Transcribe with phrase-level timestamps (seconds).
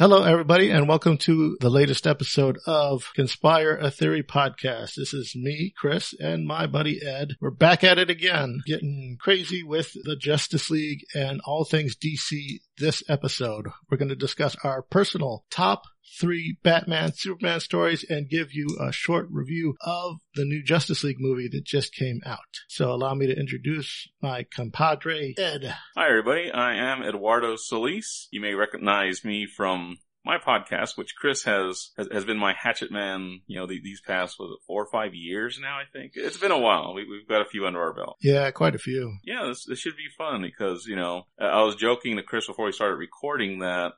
[0.00, 4.94] Hello, everybody, and welcome to the latest episode of Conspire a Theory podcast.
[4.94, 7.34] This is me, Chris, and my buddy Ed.
[7.38, 12.60] We're back at it again, getting crazy with the Justice League and all things DC
[12.78, 13.66] this episode.
[13.90, 15.82] We're going to discuss our personal top
[16.18, 21.20] three Batman, Superman stories and give you a short review of the new Justice League
[21.20, 22.38] movie that just came out.
[22.68, 25.74] So allow me to introduce my compadre, Ed.
[25.96, 26.50] Hi, everybody.
[26.50, 28.28] I am Eduardo Solis.
[28.30, 32.90] You may recognize me from my podcast, which Chris has, has, has been my hatchet
[32.90, 36.12] man, you know, the, these past, was it four or five years now, I think?
[36.14, 36.94] It's been a while.
[36.94, 38.16] We, have got a few under our belt.
[38.20, 39.16] Yeah, quite a few.
[39.24, 42.66] Yeah, this, this should be fun because, you know, I was joking to Chris before
[42.66, 43.92] we started recording that,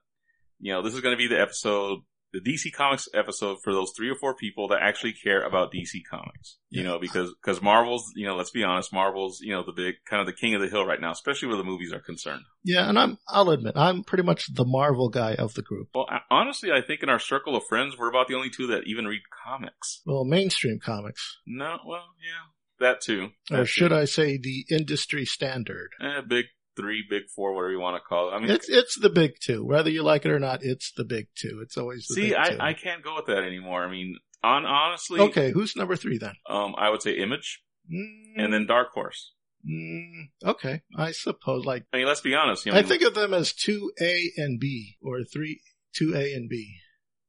[0.62, 2.00] you know, this is going to be the episode
[2.32, 6.00] the DC Comics episode for those three or four people that actually care about DC
[6.10, 6.56] Comics.
[6.70, 9.96] You know, because, because Marvel's, you know, let's be honest, Marvel's, you know, the big,
[10.08, 12.44] kind of the king of the hill right now, especially where the movies are concerned.
[12.64, 15.88] Yeah, and I'm, I'll admit, I'm pretty much the Marvel guy of the group.
[15.94, 18.84] Well, honestly, I think in our circle of friends, we're about the only two that
[18.86, 20.00] even read comics.
[20.06, 21.38] Well, mainstream comics.
[21.46, 22.86] No, well, yeah.
[22.86, 23.28] That too.
[23.50, 23.96] That or should too.
[23.96, 25.90] I say the industry standard?
[26.00, 28.32] Eh, big three, big four, whatever you want to call it.
[28.32, 29.64] I mean, it's it's the big two.
[29.64, 31.60] Whether you like it or not, it's the big two.
[31.62, 32.34] It's always the see.
[32.34, 32.70] I.
[32.70, 33.84] I can't go with that anymore.
[33.84, 35.50] I mean, on honestly, okay.
[35.50, 36.34] Who's number three then?
[36.48, 38.32] Um, I would say Image, mm.
[38.36, 39.32] and then Dark Horse.
[39.68, 41.64] Mm, okay, I suppose.
[41.64, 42.66] Like, I mean, let's be honest.
[42.66, 45.60] You know, I think of them as two A and B, or three,
[45.94, 46.76] two A and B.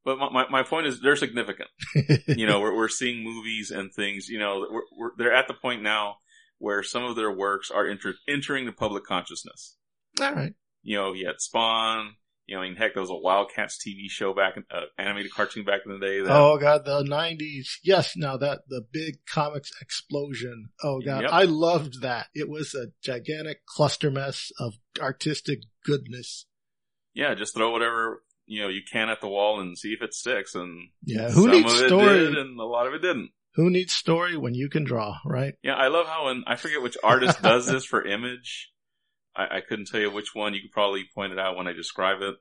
[0.06, 1.70] But my, my point is, they're significant.
[2.28, 4.28] you know, we're we're seeing movies and things.
[4.28, 6.18] You know, we're, we're they're at the point now
[6.64, 9.76] where some of their works are enter, entering the public consciousness.
[10.22, 10.54] All right.
[10.82, 12.16] You know, he had Spawn.
[12.46, 15.34] You know, I mean, heck, there was a Wildcats TV show back, in, uh, animated
[15.34, 16.22] cartoon back in the day.
[16.22, 17.80] That, oh god, the '90s.
[17.84, 20.70] Yes, now that the big comics explosion.
[20.82, 21.32] Oh god, yep.
[21.32, 22.28] I loved that.
[22.34, 26.46] It was a gigantic cluster mess of artistic goodness.
[27.14, 30.14] Yeah, just throw whatever you know you can at the wall and see if it
[30.14, 30.54] sticks.
[30.54, 32.26] And yeah, who needs story?
[32.28, 33.32] and a lot of it didn't.
[33.56, 35.54] Who needs story when you can draw, right?
[35.64, 38.72] Yeah, I love how, and I forget which artist does this for Image.
[39.36, 40.54] I, I couldn't tell you which one.
[40.54, 42.36] You could probably point it out when I describe it.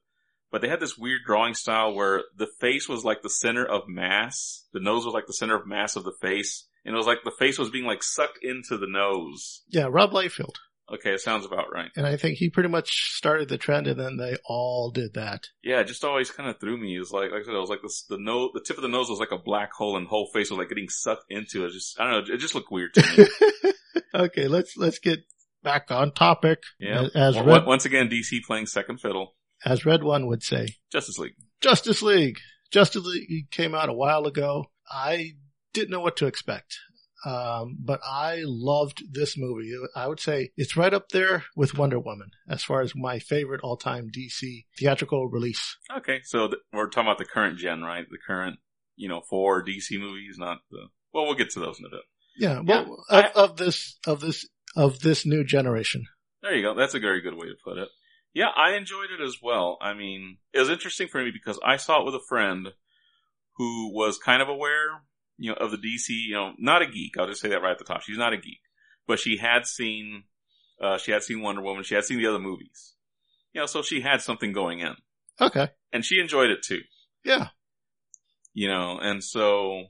[0.51, 3.89] But they had this weird drawing style where the face was like the center of
[3.89, 4.67] mass.
[4.73, 6.67] The nose was like the center of mass of the face.
[6.85, 9.63] And it was like the face was being like sucked into the nose.
[9.69, 10.57] Yeah, Rob Liefeld.
[10.93, 11.91] Okay, it sounds about right.
[11.97, 15.47] And I think he pretty much started the trend, and then they all did that.
[15.63, 16.97] Yeah, it just always kind of threw me.
[16.97, 18.83] It was like, like I said, it was like the the nose, the tip of
[18.83, 21.25] the nose was like a black hole, and the whole face was like getting sucked
[21.31, 21.73] into it.
[21.73, 23.29] Just I don't know, it just looked weird to
[23.63, 23.73] me.
[24.15, 25.21] okay, let's let's get
[25.63, 26.63] back on topic.
[26.79, 27.09] Yeah.
[27.15, 29.35] As well, Red, once again, DC playing second fiddle.
[29.65, 30.67] As Red One would say.
[30.91, 31.37] Justice League.
[31.61, 32.39] Justice League.
[32.71, 34.67] Justice League came out a while ago.
[34.91, 35.33] I
[35.73, 36.77] didn't know what to expect.
[37.25, 39.73] Um, but I loved this movie.
[39.95, 43.61] I would say it's right up there with Wonder Woman as far as my favorite
[43.63, 45.77] all-time DC theatrical release.
[45.97, 48.07] Okay, so th- we're talking about the current gen, right?
[48.11, 48.59] The current,
[48.97, 50.89] you know, four DC movies, not the.
[51.13, 52.01] Well, we'll get to those in a bit.
[52.37, 56.07] Yeah, well, yeah, of, I, of this of this of this new generation.
[56.43, 56.75] There you go.
[56.75, 57.89] That's a very good way to put it.
[58.35, 59.77] Yeah, I enjoyed it as well.
[59.81, 62.69] I mean, it was interesting for me because I saw it with a friend
[63.57, 65.03] who was kind of aware,
[65.39, 67.19] you know, of the DC, you know, not a geek.
[67.19, 68.03] I'll just say that right at the top.
[68.03, 68.61] She's not a geek,
[69.07, 70.25] but she had seen,
[70.81, 71.85] uh, she had seen Wonder Woman.
[71.85, 72.95] She had seen the other movies.
[73.53, 74.95] You know, so she had something going in.
[75.41, 75.69] Okay.
[75.93, 76.81] And she enjoyed it too.
[77.25, 77.49] Yeah.
[78.55, 79.87] You know, and so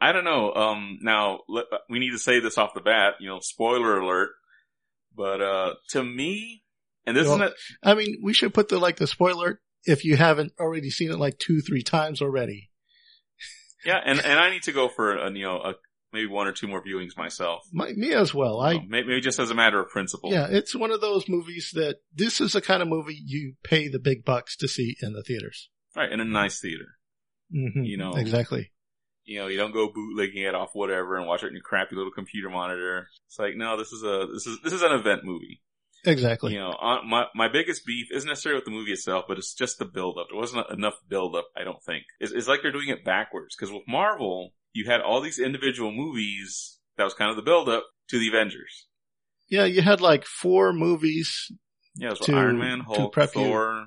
[0.00, 0.52] I don't know.
[0.54, 3.14] Um, now let, we need to say this off the bat.
[3.20, 4.30] You know, spoiler alert.
[5.14, 6.62] But uh, to me,
[7.06, 7.54] and this well, isn't.
[7.82, 11.18] I mean, we should put the like the spoiler if you haven't already seen it
[11.18, 12.69] like two, three times already.
[13.84, 15.74] Yeah, and and I need to go for a, you know a,
[16.12, 17.62] maybe one or two more viewings myself.
[17.72, 18.60] My, me as well.
[18.60, 20.32] I maybe, maybe just as a matter of principle.
[20.32, 23.88] Yeah, it's one of those movies that this is the kind of movie you pay
[23.88, 25.70] the big bucks to see in the theaters.
[25.96, 26.96] Right, in a nice theater.
[27.54, 27.82] Mm-hmm.
[27.82, 28.70] You know, exactly.
[29.24, 31.94] You know, you don't go bootlegging it off whatever and watch it in your crappy
[31.94, 33.08] little computer monitor.
[33.28, 35.60] It's like, no, this is a this is this is an event movie.
[36.04, 36.52] Exactly.
[36.52, 39.54] You know, uh, my my biggest beef isn't necessarily with the movie itself, but it's
[39.54, 40.28] just the build up.
[40.30, 42.04] There wasn't enough build up, I don't think.
[42.18, 45.92] It's, it's like they're doing it backwards because with Marvel, you had all these individual
[45.92, 48.86] movies that was kind of the build up to the Avengers.
[49.48, 51.52] Yeah, you had like four movies.
[51.96, 53.86] Yeah, to, Iron Man, Hulk, Thor.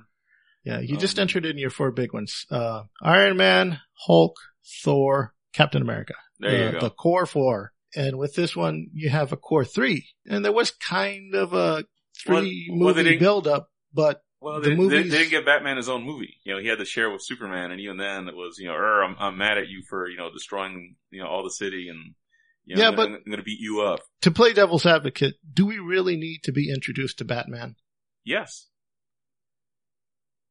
[0.64, 0.72] You.
[0.72, 4.36] Yeah, you um, just entered in your four big ones: uh, Iron Man, Hulk,
[4.84, 6.14] Thor, Captain America.
[6.38, 6.80] There the, you go.
[6.80, 7.72] The core four.
[7.96, 10.08] And with this one, you have a core three.
[10.26, 11.84] And there was kind of a
[12.16, 15.10] three well, movie well, build up, but well, the they, movies...
[15.10, 16.36] they, didn't give Batman his own movie.
[16.44, 18.74] You know, he had to share with Superman, and even then, it was you know,
[18.74, 21.88] er, I'm, I'm mad at you for you know destroying you know all the city,
[21.88, 22.14] and
[22.64, 24.00] you know, yeah, I'm, but I'm going to beat you up.
[24.22, 27.76] To play devil's advocate, do we really need to be introduced to Batman?
[28.24, 28.68] Yes.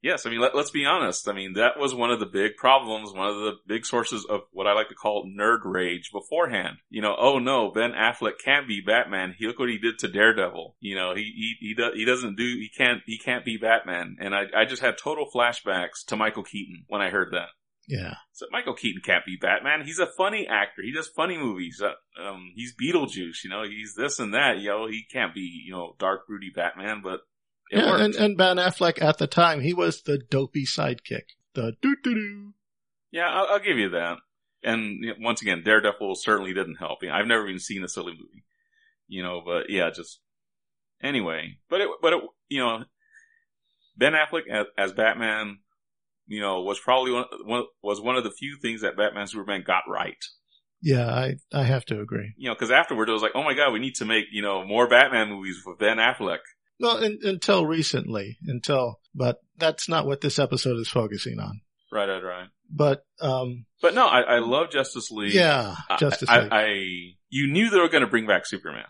[0.04, 1.30] Yes, I mean, let, us be honest.
[1.30, 4.42] I mean, that was one of the big problems, one of the big sources of
[4.52, 6.78] what I like to call nerd rage beforehand.
[6.90, 9.34] You know, oh no, Ben Affleck can't be Batman.
[9.38, 10.76] He look what he did to Daredevil.
[10.82, 14.18] You know, he, he, he, do, he doesn't do, he can't, he can't be Batman.
[14.20, 17.48] And I, I just had total flashbacks to Michael Keaton when I heard that.
[17.88, 18.16] Yeah.
[18.34, 19.86] So Michael Keaton can't be Batman.
[19.86, 20.82] He's a funny actor.
[20.82, 21.82] He does funny movies.
[21.82, 25.64] Uh, um, he's Beetlejuice, you know, he's this and that, you know, he can't be,
[25.66, 27.22] you know, dark, broody Batman, but
[27.74, 31.24] yeah, and, and Ben Affleck at the time, he was the dopey sidekick.
[31.54, 32.54] The doo doo doo.
[33.12, 34.18] Yeah, I'll, I'll, give you that.
[34.64, 37.04] And you know, once again, Daredevil certainly didn't help.
[37.04, 38.44] You know, I've never even seen a silly movie,
[39.08, 40.20] you know, but yeah, just
[41.02, 41.58] anyway.
[41.70, 42.84] But it, but it, you know,
[43.96, 45.60] Ben Affleck as, as Batman,
[46.26, 49.64] you know, was probably one, one was one of the few things that Batman Superman
[49.66, 50.24] got right.
[50.82, 52.34] Yeah, I I have to agree.
[52.36, 54.42] You know, because afterward it was like, oh my god, we need to make you
[54.42, 56.40] know more Batman movies with Ben Affleck.
[56.84, 61.62] Well, in, until recently, until, but that's not what this episode is focusing on.
[61.94, 62.48] Right, right, right.
[62.70, 65.34] But, um, but no, I, I love Justice League.
[65.34, 66.52] Yeah, Justice I, League.
[66.52, 66.68] I, I,
[67.30, 68.84] you knew they were going to bring back Superman.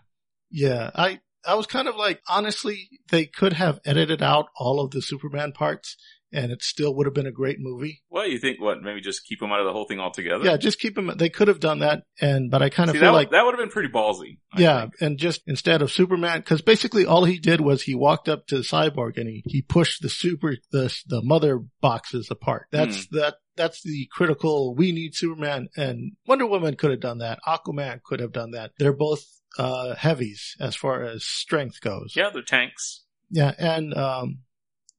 [0.50, 4.90] Yeah, I, I was kind of like, honestly, they could have edited out all of
[4.90, 5.96] the Superman parts
[6.34, 8.02] and it still would have been a great movie.
[8.10, 8.82] Well, you think what?
[8.82, 10.44] Maybe just keep them out of the whole thing altogether.
[10.44, 11.10] Yeah, just keep them.
[11.16, 13.44] They could have done that, and but I kind of See, feel that, like that
[13.44, 14.38] would have been pretty ballsy.
[14.52, 14.94] I yeah, think.
[15.00, 18.56] and just instead of Superman, because basically all he did was he walked up to
[18.58, 22.66] the Cyborg and he he pushed the super the the mother boxes apart.
[22.70, 23.16] That's Hmm.
[23.18, 23.34] that.
[23.56, 24.74] That's the critical.
[24.74, 27.38] We need Superman and Wonder Woman could have done that.
[27.46, 28.72] Aquaman could have done that.
[28.78, 29.24] They're both
[29.56, 32.14] uh heavies as far as strength goes.
[32.16, 33.04] yeah, they're tanks.
[33.30, 34.38] Yeah, and um,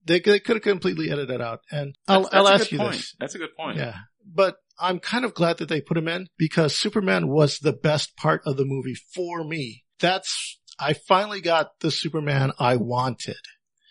[0.06, 1.62] they they could have completely edited that out.
[1.72, 2.94] And I'll That's- I'll ask you point.
[2.94, 3.16] this.
[3.20, 3.78] That's a good point.
[3.78, 7.74] Yeah, but I'm kind of glad that they put him in because Superman was the
[7.74, 9.84] best part of the movie for me.
[10.00, 13.38] That's I finally got the Superman I wanted.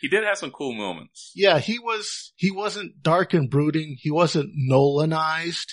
[0.00, 1.32] He did have some cool moments.
[1.34, 3.96] Yeah, he was he wasn't dark and brooding.
[3.98, 5.68] He wasn't Nolanized.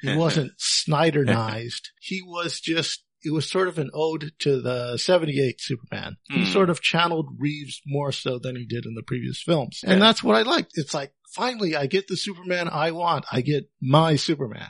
[0.00, 1.82] He wasn't Snyderized.
[2.00, 6.16] He was just it was sort of an ode to the 78 Superman.
[6.30, 6.52] He Hmm.
[6.52, 9.80] sort of channeled Reeves more so than he did in the previous films.
[9.84, 10.72] And that's what I liked.
[10.74, 13.24] It's like, finally, I get the Superman I want.
[13.32, 14.68] I get my Superman.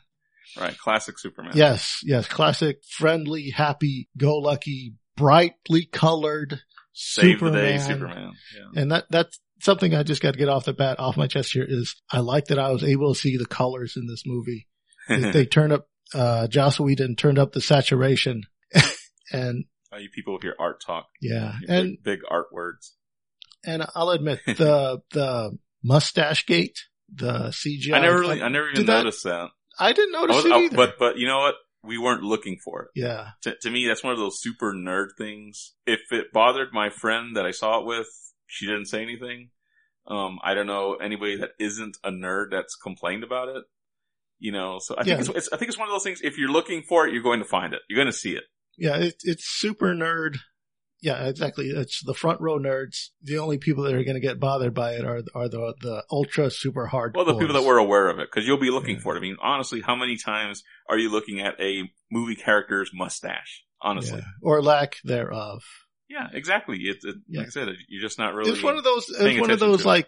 [0.56, 1.52] Right, classic Superman.
[1.56, 2.28] Yes, yes.
[2.28, 6.60] Classic, friendly, happy, go lucky, brightly colored
[6.92, 7.52] Save Superman.
[7.52, 8.32] the day, Superman.
[8.56, 8.80] Yeah.
[8.82, 11.52] And that, that's something I just got to get off the bat, off my chest
[11.54, 14.68] here is I like that I was able to see the colors in this movie.
[15.08, 18.42] they, turn up, uh, Joss Whedon turned up the saturation
[19.32, 22.94] and Oh, you people with your art talk, yeah, your and, big, big art words.
[23.64, 26.78] and I'll admit the, the mustache gate,
[27.14, 27.94] the CGI.
[27.94, 29.50] I never really, I never even did that- noticed that.
[29.78, 30.76] I didn't I notice was- it I- either.
[30.76, 31.54] but, but you know what?
[31.86, 32.88] We weren't looking for it.
[32.94, 33.28] yeah.
[33.42, 35.74] To, to me, that's one of those super nerd things.
[35.86, 38.06] If it bothered my friend that I saw it with,
[38.46, 39.50] she didn't say anything.
[40.06, 43.64] Um, I don't know anybody that isn't a nerd that's complained about it.
[44.44, 45.20] You know, so I think Yeah.
[45.20, 46.20] it's, it's, I think it's one of those things.
[46.22, 47.80] If you're looking for it, you're going to find it.
[47.88, 48.44] You're going to see it.
[48.76, 50.36] Yeah, it, it's super nerd.
[51.00, 51.68] Yeah, exactly.
[51.70, 53.06] It's the front row nerds.
[53.22, 56.04] The only people that are going to get bothered by it are are the the
[56.10, 57.14] ultra super hard.
[57.16, 59.02] Well, the people that were aware of it, because you'll be looking Yeah.
[59.02, 59.18] for it.
[59.18, 63.64] I mean, honestly, how many times are you looking at a movie character's mustache?
[63.80, 64.24] Honestly, yeah.
[64.42, 65.62] or lack thereof.
[66.08, 66.78] yeah, exactly.
[66.82, 67.40] It's it, Yeah.
[67.40, 68.50] like I said, you're just not really.
[68.52, 69.06] It's one of those.
[69.08, 70.06] It's one of those like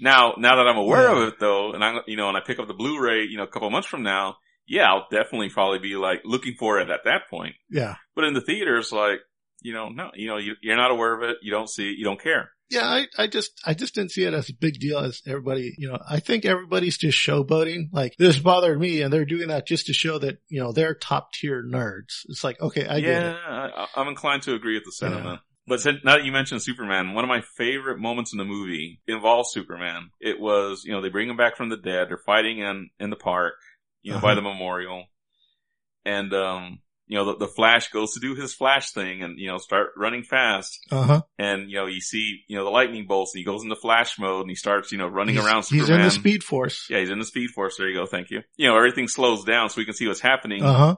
[0.00, 1.22] Now, now that I'm aware Yeah.
[1.22, 3.44] of it though, and I, you know, and I pick up the Blu-ray, you know,
[3.44, 4.36] a couple months from now,
[4.66, 7.54] yeah, I'll definitely probably be like looking for it at that point.
[7.70, 9.20] yeah, But in the theaters, like,
[9.62, 11.98] you know, no, you know, you, you're not aware of it, you don't see it,
[11.98, 12.50] you don't care.
[12.70, 12.84] yeah.
[12.84, 15.74] I I just I just didn't see it as a big deal as everybody.
[15.78, 17.88] You know, I think everybody's just showboating.
[17.92, 20.94] Like this bothered me, and they're doing that just to show that you know they're
[20.94, 22.26] top tier nerds.
[22.28, 23.72] It's like okay, I get yeah, it.
[23.74, 25.40] I, I'm inclined to agree with the sentiment.
[25.68, 29.00] But since, now that you mentioned Superman, one of my favorite moments in the movie
[29.06, 30.10] involves Superman.
[30.20, 32.08] It was, you know, they bring him back from the dead.
[32.08, 33.54] They're fighting in, in the park,
[34.02, 34.36] you know, by Uh-huh.
[34.36, 35.04] the memorial.
[36.04, 39.48] And, um, you know, the, the Flash goes to do his Flash thing and, you
[39.48, 40.78] know, start running fast.
[40.90, 41.22] Uh huh.
[41.38, 44.18] And, you know, you see, you know, the lightning bolts and he goes into Flash
[44.18, 46.86] mode and he starts, you know, running He's, around he's in the Speed Force.
[46.90, 47.76] Yeah, he's in the Speed Force.
[47.78, 48.06] There you go.
[48.06, 48.42] Thank you.
[48.56, 50.96] You know, everything slows down so we can see what's happening Uh huh.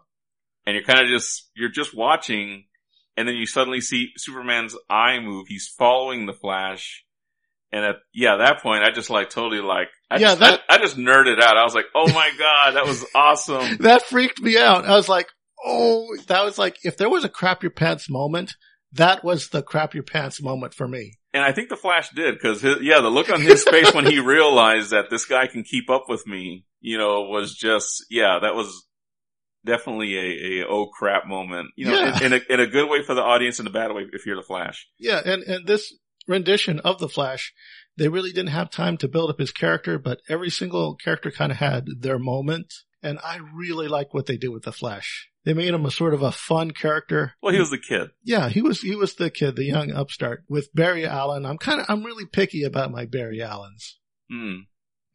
[0.67, 2.65] and you're kind of just you're just watching,
[3.17, 5.47] and then you suddenly see Superman's eye move.
[5.49, 7.05] He's following the Flash,
[7.73, 10.61] and at yeah, at that point, I just like totally like I Yeah, just, that-
[10.69, 11.57] I, I just nerded out.
[11.57, 13.77] I was like, oh my god, that was awesome.
[13.81, 14.85] that freaked me out.
[14.87, 15.29] I was like,
[15.65, 18.55] oh, that was like, if there was a crap your pants moment,
[18.93, 21.13] that was the crap your pants moment for me.
[21.33, 24.19] And I think the Flash did because yeah, the look on his face when he
[24.25, 28.57] realized that this guy can keep up with me, you know, was just yeah, that
[28.57, 28.85] was
[29.65, 31.71] definitely a, a oh crap moment.
[31.77, 32.19] You know, Yeah.
[32.25, 34.27] in, in a in a good way for the audience and a bad way if
[34.27, 34.87] you're the Flash.
[34.99, 35.21] Yeah.
[35.25, 35.93] And, and this
[36.29, 37.53] rendition of the Flash,
[37.97, 41.51] they really didn't have time to build up his character, but every single character kind
[41.53, 42.73] of had their moment.
[43.03, 45.29] And I really like what they did with the Flash.
[45.47, 47.33] They made him a sort of a fun character.
[47.43, 48.11] Well, he was the kid.
[48.23, 50.45] Yeah, he was he was the kid, the young upstart.
[50.51, 53.99] With Barry Allen, I'm kind of I'm really picky about my Barry Allens.
[54.31, 54.57] Hmm.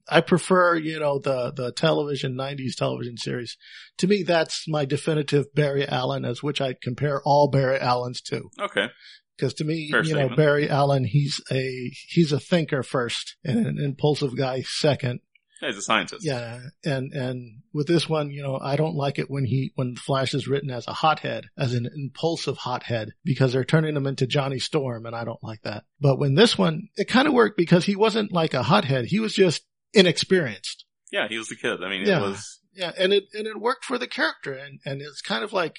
[0.08, 3.58] I prefer, you know, the the television '90s television series.
[3.98, 8.50] To me, that's my definitive Barry Allen, as which I compare all Barry Allens to.
[8.60, 8.90] Okay.
[9.36, 10.36] Because to me, Fair you know.
[10.36, 15.20] Barry Allen, he's a he's a thinker first and an impulsive guy second.
[15.62, 16.26] Yeah, he's a scientist.
[16.26, 19.96] Yeah, and and with this one, you know, I don't like it when he when
[19.96, 24.28] Flash is written as a hothead, as an impulsive hothead, because they're turning him into
[24.28, 25.84] Johnny Storm, and I don't like that.
[26.00, 29.20] But when this one, it kind of worked because he wasn't like a hothead; he
[29.20, 29.64] was just
[29.96, 30.86] inexperienced.
[31.12, 31.84] Yeah, he was the kid.
[31.84, 32.20] I mean, Yeah.
[32.20, 32.60] it was.
[32.74, 35.78] Yeah, and it and it worked for the character, and and it's kind of like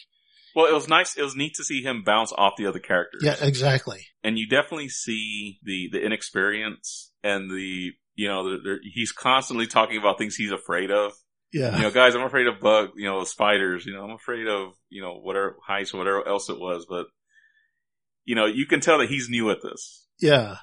[0.55, 1.17] Well, it was nice.
[1.17, 3.23] It was neat to see him bounce off the other characters.
[3.23, 4.07] yeah, exactly.
[4.25, 9.67] and you definitely see the the inexperience and the you know the, the, he's constantly
[9.67, 11.13] talking about things he's afraid of.
[11.53, 12.91] Yeah, You know, guys, I'm afraid of bug.
[12.97, 13.85] You know, spiders.
[13.87, 16.87] You know, I'm afraid of you know whatever heights or whatever else it was.
[16.89, 17.07] But
[18.25, 20.07] you know, you can tell that he's new at this.
[20.19, 20.57] yeah,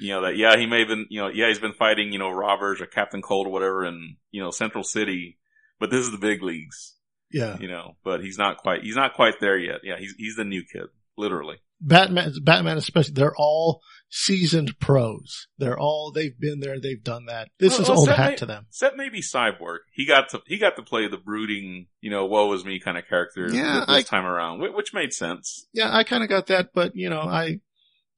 [0.00, 2.18] You know that yeah, he may have been you know yeah he's been fighting you
[2.18, 5.38] know robbers or Captain Cold or whatever in you know Central City,
[5.78, 6.94] but this is the big leagues.
[7.30, 7.56] yeah.
[7.60, 9.80] You know, but he's not quite he's not quite there yet.
[9.84, 11.56] Yeah, he's he's the new kid, literally.
[11.82, 13.80] Batman, Batman especially, they're all
[14.10, 15.46] seasoned pros.
[15.56, 17.48] They're all they've been there, they've done that.
[17.58, 18.66] This Well, is well, old hat may- to them.
[18.68, 19.78] Except maybe Cyborg.
[19.92, 22.98] He got to he got to play the brooding, you know, woe is me kind
[22.98, 25.66] of character Yeah, this I- time around, which made sense.
[25.72, 27.60] Yeah, I kind of got that, but you know, I,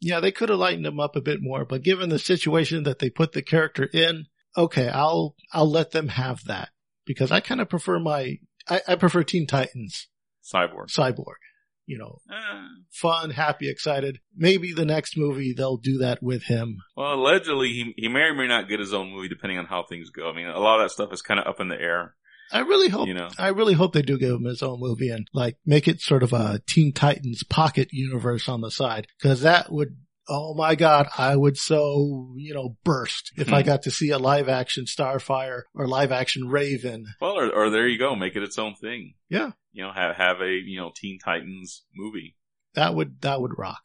[0.04, 2.98] yeah, they could have lightened him up a bit more, but given the situation that
[2.98, 6.70] they put the character in, okay, I'll, I'll let them have that
[7.06, 10.08] because I kind of prefer my, I, I prefer Teen Titans
[10.44, 10.88] Cyborg.
[10.92, 11.38] Cyborg,
[11.86, 14.18] you know, Eh, fun, happy, excited.
[14.36, 16.78] Maybe the next movie they'll do that with him.
[16.96, 19.84] well, allegedly he he may or may not get his own movie depending on how
[19.84, 20.28] things go.
[20.28, 22.16] I mean, a lot of that stuff is kind of up in the air.
[22.52, 23.30] I really hope, You know.
[23.38, 26.22] I really hope they do give him his own movie and like make it sort
[26.22, 29.96] of a Teen Titans pocket universe on the side because that would,
[30.28, 33.66] oh my God, I would so, you know, burst if I Hmm.
[33.66, 37.06] got to see a live action Starfire or live action Raven.
[37.20, 39.14] Well, or, or there you go, make it its own thing.
[39.28, 39.52] Yeah.
[39.72, 42.36] You know, have have a you know Teen Titans movie.
[42.74, 43.80] That would, that would rock.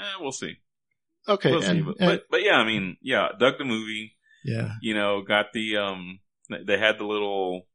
[0.00, 0.56] Eh, we'll see.
[1.28, 1.50] Okay.
[1.50, 1.80] We'll see.
[1.82, 4.16] But, and- but but yeah, I mean, yeah, dug the movie.
[4.44, 4.72] yeah.
[4.80, 7.66] you know, got the, um, they had the little,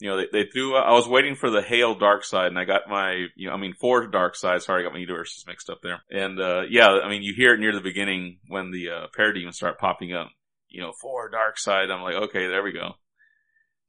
[0.00, 2.82] you know, they, they threw, I was waiting for the Hail Darkseid and I got
[2.88, 5.80] my, you know, I mean, for Dark Side, sorry, I got my universes mixed up
[5.82, 6.00] there.
[6.10, 9.54] And, uh, yeah, I mean, you hear it near the beginning when the, uh, parademons
[9.54, 10.28] start popping up,
[10.68, 11.90] you know, for Dark Side.
[11.90, 12.92] I'm like, okay, there we go.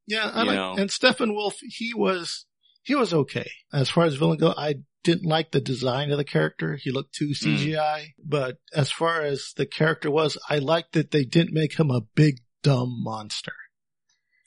[0.08, 0.32] Yeah.
[0.34, 0.74] I You like, know.
[0.76, 2.46] and Steppenwolf, he was,
[2.82, 3.50] he was okay.
[3.72, 6.76] As far as villain go, I didn't like the design of the character.
[6.76, 7.30] He looked too.
[7.30, 8.08] CGI.
[8.24, 12.02] But as far as the character was, I liked that they didn't make him a
[12.16, 13.54] big dumb monster.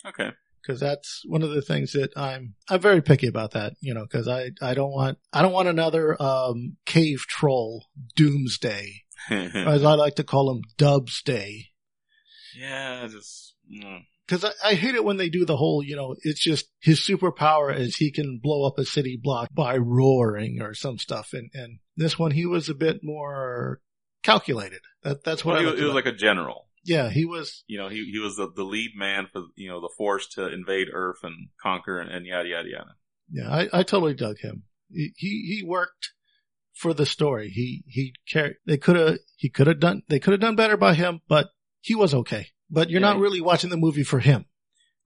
[0.04, 0.30] Okay.
[0.66, 4.06] Cause that's one of the things that I'm, I'm very picky about that, you know,
[4.06, 9.94] cause I, I don't want, I don't want another, um, cave troll doomsday, as I
[9.94, 11.66] like to call him, Dubsday.
[12.56, 14.02] yeah, just, mm.
[14.28, 17.00] Cause I, I hate it when they do the whole, you know, it's just his
[17.00, 21.30] superpower is he can blow up a city block by roaring or some stuff.
[21.32, 23.80] And, and this one, he was a bit more
[24.22, 24.80] calculated.
[25.02, 26.68] That, that's what well, I he, was- he was like a general.
[26.84, 29.80] Yeah, he was, You know, he, he was the, the lead man for, you know,
[29.80, 32.96] the force to invade Earth and conquer and, and yada, yada, yada.
[33.30, 34.64] yeah, I, I totally dug him.
[34.90, 36.10] He, he, he worked
[36.74, 37.48] for the story.
[37.50, 40.76] He, he carried, they could have, he could have done, they could have done better
[40.76, 42.48] by him, but he was okay.
[42.70, 43.12] But you're Yeah.
[43.12, 44.46] not really watching the movie for him.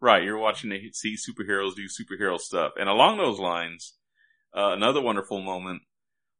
[0.00, 3.94] Right, you're watching to see superheroes do superhero stuff, and along those lines,
[4.54, 5.82] uh, another wonderful moment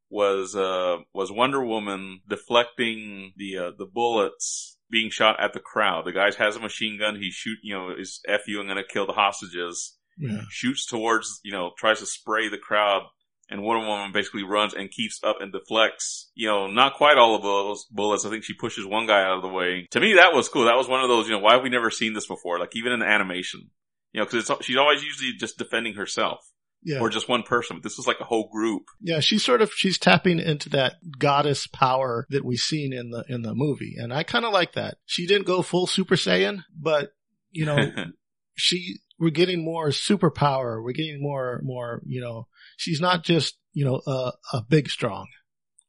[0.09, 6.05] was uh, was Wonder Woman deflecting the uh, the bullets being shot at the crowd.
[6.05, 7.15] The guy has a machine gun.
[7.15, 8.59] He shoot, you know, is f you.
[8.59, 9.97] I'm gonna kill the hostages.
[10.17, 10.41] Yeah.
[10.49, 13.03] Shoots towards, you know, tries to spray the crowd.
[13.49, 17.33] And Wonder Woman basically runs and keeps up and deflects, you know, not quite all
[17.33, 18.25] of those bullets.
[18.25, 19.87] I think she pushes one guy out of the way.
[19.91, 20.65] To me, that was cool.
[20.65, 22.59] That was one of those, you know, why have we never seen this before?
[22.59, 23.69] Like even in animation,
[24.11, 26.39] you know, because it's, she's always usually just defending herself
[26.83, 26.99] Yeah.
[26.99, 27.77] or just one person.
[27.77, 28.83] But this is like a whole group.
[29.01, 33.25] Yeah, she's sort of she's tapping into that goddess power that we've seen in the
[33.27, 34.97] in the movie, and I kind of like that.
[35.05, 37.11] She didn't go full Super Saiyan, but
[37.51, 37.77] you know,
[38.55, 40.83] she we're getting more superpower.
[40.83, 42.01] We're getting more more.
[42.05, 45.27] You know, she's not just you know a a big strong.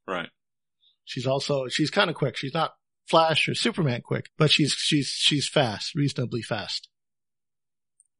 [0.07, 0.29] right.
[1.05, 2.37] She's also she's kind of quick.
[2.37, 2.73] She's not
[3.07, 6.87] Flash or Superman quick, but she's she's she's fast, reasonably fast.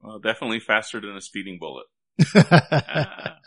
[0.01, 1.85] Well, definitely faster than a speeding bullet.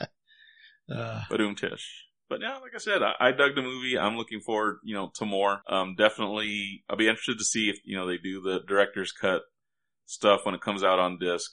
[0.91, 2.07] Badoom tish.
[2.29, 3.99] But yeah, like I said, I, I dug the movie.
[3.99, 5.61] I'm looking forward, you know, to more.
[5.69, 9.43] Um, definitely, I'll be interested to see if you know they do the director's cut
[10.07, 11.51] stuff when it comes out on disc.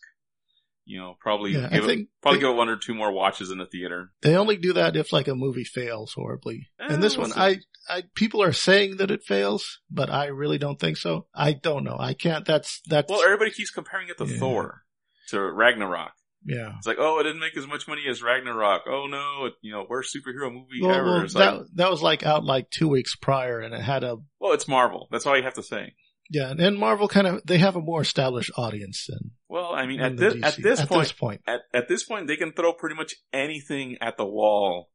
[0.86, 3.52] You know, probably Yeah, give it, probably they- give it one or two more watches
[3.52, 4.12] in the theater.
[4.22, 6.68] They only do that if like a movie fails horribly.
[6.80, 7.40] Eh, and this we'll one, see.
[7.40, 7.58] I,
[7.98, 11.28] I, people are saying that it fails, but I really don't think so.
[11.36, 11.96] I don't know.
[12.00, 14.40] I can't, that's, that's, Well, everybody keeps comparing it to Yeah.
[14.40, 14.82] Thor,
[15.28, 16.14] to Ragnarok.
[16.46, 16.74] Yeah.
[16.78, 18.84] It's like, oh, it didn't make as much money as Ragnarok.
[18.88, 21.06] Oh no, it, you know, worst superhero movie Well, ever.
[21.06, 24.18] well, that, like, that was like out like two weeks prior and it had a,
[24.40, 25.08] well, it's Marvel.
[25.12, 25.94] That's all you have to say.
[26.30, 30.00] yeah, and Marvel kind of, they have a more established audience than, Well, I mean,
[30.00, 31.42] at this, at this at point, this point.
[31.48, 34.90] at, at this point, they can throw pretty much anything at the wall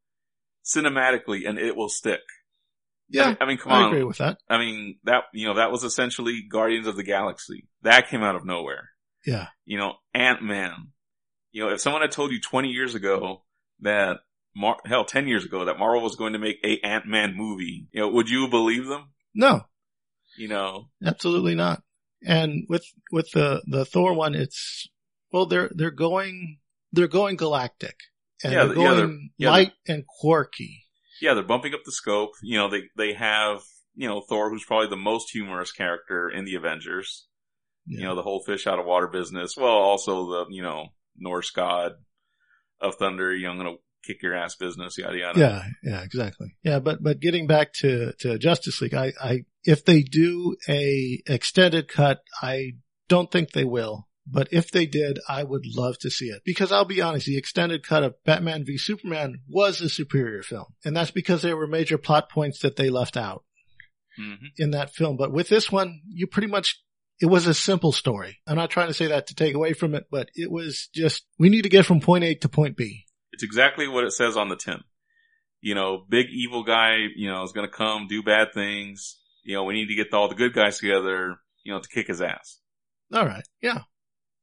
[0.64, 2.20] cinematically and it will stick.
[2.20, 3.26] I Yeah.
[3.28, 3.82] mean, I mean, come I on.
[3.84, 4.38] I agree with that.
[4.48, 7.68] I mean, that, you know, that was essentially Guardians of the Galaxy.
[7.82, 8.90] That came out of nowhere.
[9.26, 9.48] Yeah.
[9.66, 10.88] You know, Ant-Man.
[11.54, 13.42] You know, if someone had told you 20 years ago
[13.80, 14.18] that,
[14.56, 18.00] Mar- hell, 10 years ago that Marvel was going to make a Ant-Man movie, you
[18.00, 19.10] know, would you believe them?
[19.34, 19.62] No,
[20.36, 21.82] You know, absolutely not.
[22.26, 24.88] And with, with the, the Thor one, it's,
[25.32, 26.58] well, they're, they're going,
[26.92, 27.96] they're going galactic
[28.42, 30.84] and Yeah, they're yeah, going they're- yeah, light and quirky.
[31.20, 32.32] yeah, they're bumping up the scope.
[32.42, 33.62] You know, they, they have,
[33.94, 37.26] you know, Thor, who's probably the most humorous character in the Avengers.
[37.86, 37.98] Yeah.
[37.98, 39.56] You know, the whole fish out of water business.
[39.56, 41.92] Well, also the, you know, Norse god
[42.80, 45.38] of thunder, you know, I'm gonna kick your ass business, yada yada.
[45.38, 46.56] Yeah, yeah, exactly.
[46.62, 51.22] Yeah, but but getting back to to Justice League, I I if they do a
[51.26, 52.72] extended cut, I
[53.08, 54.08] don't think they will.
[54.26, 57.36] But if they did, I would love to see it because I'll be honest, the
[57.36, 61.66] extended cut of Batman v Superman was a superior film, and that's because there were
[61.66, 63.44] major plot points that they left out
[64.16, 65.16] hmm in that film.
[65.16, 66.82] But with this one, you pretty much
[67.20, 68.38] it was a simple story.
[68.46, 71.24] I'm not trying to say that to take away from it, but it was just
[71.38, 73.04] we need to get from point A to point B.
[73.32, 74.82] It's exactly what it says on the tin.
[75.60, 79.16] You know, big evil guy, you know, is gonna come, do bad things.
[79.42, 82.06] You know, we need to get all the good guys together, you know, to kick
[82.08, 82.58] his ass.
[83.12, 83.80] All right, yeah,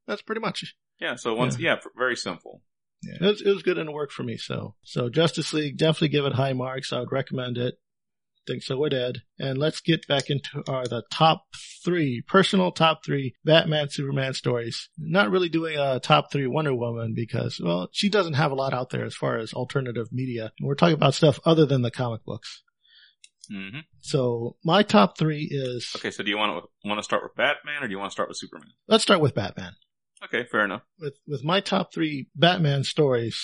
[0.07, 0.69] that's pretty much it.
[0.99, 1.75] Yeah, so once, Yeah.
[1.75, 2.61] yeah, very simple.
[3.03, 4.37] Yeah, it was, it was good and it worked for me.
[4.37, 6.93] So, so Justice League, definitely give it high marks.
[6.93, 7.79] I would recommend it.
[8.47, 9.21] Think so would Ed.
[9.37, 11.45] And let's get back into our, the top
[11.85, 14.89] three, personal top three Batman, Superman stories.
[14.97, 18.73] Not really doing a top three Wonder Woman because, well, she doesn't have a lot
[18.73, 20.51] out there as far as alternative media.
[20.61, 22.63] We're talking about stuff other than the comic books.
[23.49, 27.23] hmm So my top three is, Okay, so do you want to want to start
[27.23, 28.69] with Batman or do you want to start with Superman?
[28.87, 29.73] let's start with Batman.
[30.23, 30.81] Okay, fair enough.
[30.99, 33.39] with with my top three Batman stories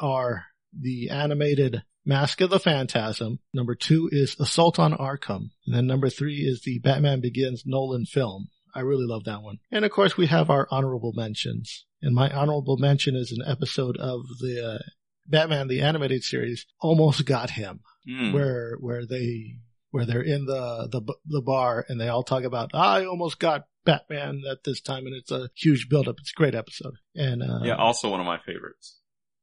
[0.00, 3.38] are the animated Mask of the Phantasm.
[3.52, 5.50] Number two is Assault on Arkham.
[5.66, 8.48] And then number three is the Batman Begins Nolan film.
[8.74, 9.58] I really love that one.
[9.70, 11.86] And of course, we have our honorable mentions.
[12.02, 14.82] And my honorable mention is an episode of the uh,
[15.26, 18.32] Batman the Animated Series, Almost Got Him, Hmm.
[18.34, 19.56] where where they
[19.90, 23.64] where they're in the the the bar and they all talk about I almost got
[23.86, 26.16] Batman at this time, and it's a huge buildup.
[26.18, 26.94] It's a great episode.
[27.14, 29.00] And uh, yeah, also one of my favorites.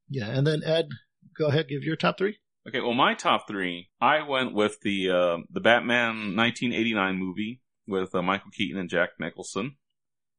[0.10, 0.28] yeah.
[0.28, 0.90] And then Ed,
[1.36, 2.38] go ahead, give your top three.
[2.68, 8.14] Okay, well, my top three, I went with the uh, the Batman 1989 movie with
[8.14, 9.78] uh, Michael Keaton and Jack Nicholson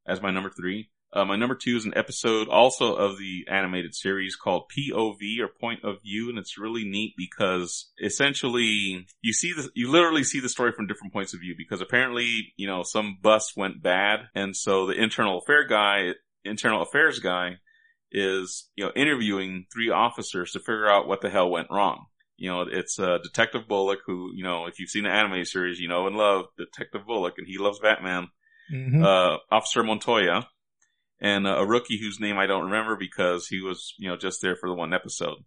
[0.07, 0.91] as my number three.
[1.13, 5.49] Uh, my number two is an episode also of the animated series called POV or
[5.61, 10.39] Point of View, and it's really neat because essentially you see the you literally see
[10.39, 14.21] the story from different points of view because apparently you know some bus went bad,
[14.35, 16.13] and so the internal affair guy,
[16.45, 17.57] internal affairs guy,
[18.13, 22.07] is you know interviewing three officers to figure out what the hell went wrong.
[22.43, 25.79] You know, it's uh, Detective Bullock, who you know, if you've seen the anime series,
[25.79, 28.31] you know and love Detective Bullock, and he loves Batman.
[28.73, 29.01] Mm-hmm.
[29.01, 30.49] Uh, Officer Montoya,
[31.21, 34.43] and uh, a rookie whose name I don't remember because he was you know just
[34.43, 35.39] there for the one episode.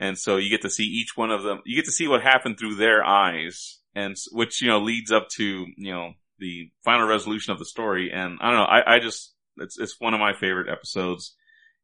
[0.00, 1.60] And so you get to see each one of them.
[1.64, 5.28] You get to see what happened through their eyes, and which you know leads up
[5.36, 8.10] to you know the final resolution of the story.
[8.12, 8.64] And I don't know.
[8.64, 11.36] I, I just it's it's one of my favorite episodes.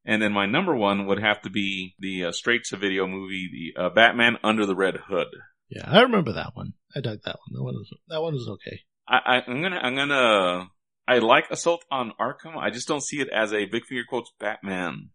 [0.09, 3.51] And then my number one would have to be the uh, straight to video movie,
[3.53, 5.27] the uh, Batman Under the Red Hood.
[5.69, 6.73] yeah, I remember that one.
[6.97, 7.53] I dug that one.
[7.53, 8.81] That one was that one was okay.
[9.07, 10.71] I, I, I'm gonna, I'm gonna,
[11.07, 12.57] I like Assault on Arkham.
[12.57, 15.11] I just don't see it as a big finger quotes Batman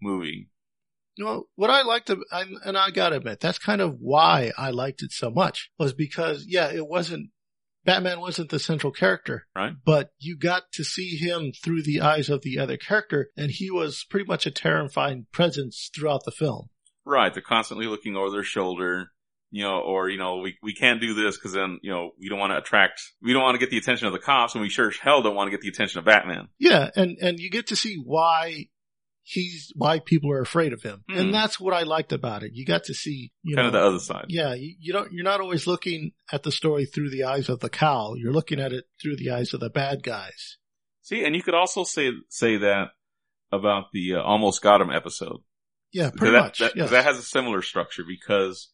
[0.00, 0.48] movie.
[1.16, 4.70] You know, what I liked, I, and I gotta admit, that's kind of why I
[4.70, 7.28] liked it so much, was because, yeah, it wasn't,
[7.84, 9.46] Batman wasn't the central character.
[9.56, 9.72] Right.
[9.84, 13.70] But you got to see him through the eyes of the other character, and he
[13.70, 16.68] was pretty much a terrifying presence throughout the film.
[17.04, 17.32] Right.
[17.32, 19.08] They're constantly looking over their shoulder,
[19.50, 22.28] you know, or, you know, we, we can't do this because then, you know, we
[22.28, 24.62] don't want to attract, we don't want to get the attention of the cops and
[24.62, 26.48] we sure as hell don't want to get the attention of Batman.
[26.58, 28.68] Yeah, and, and you get to see why
[29.22, 31.04] he's why people are afraid of him.
[31.10, 31.18] Hmm.
[31.18, 32.52] And that's what I liked about it.
[32.54, 34.26] You got to see, you kind know, of the other side.
[34.28, 37.60] yeah, you, you don't, you're not always looking at the story through the eyes of
[37.60, 38.14] the cow.
[38.16, 40.58] You're looking at it through the eyes of the bad guys.
[41.02, 42.90] See, and you could also say say that
[43.50, 45.40] about the uh, almost got him episode.
[45.92, 46.58] Yeah, pretty that, much.
[46.60, 46.90] That, yes.
[46.90, 48.70] that has a similar structure because,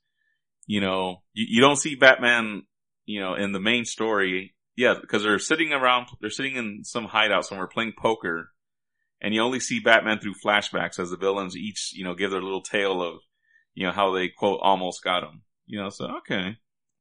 [0.67, 2.63] you know, you, you don't see Batman,
[3.07, 4.55] you know, in the main story.
[4.77, 8.51] Yeah, because they're sitting around, they're sitting in some hideout somewhere playing poker,
[9.20, 12.42] and you only see Batman through flashbacks as the villains each, you know, give their
[12.42, 13.20] little tale of,
[13.74, 15.42] you know, how they quote almost got him.
[15.66, 16.57] You know, so okay,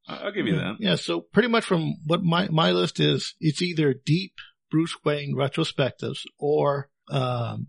[0.07, 0.59] I'll give you yeah.
[0.59, 0.75] that.
[0.79, 4.33] Yeah, so pretty much from what my, my list is, it's either deep
[4.69, 7.67] Bruce Wayne retrospectives or, um,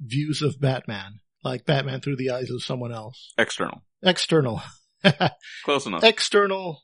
[0.00, 3.32] views of Batman, like Batman through the eyes of someone else.
[3.36, 4.62] External, External.
[5.64, 6.02] close enough.
[6.02, 6.82] external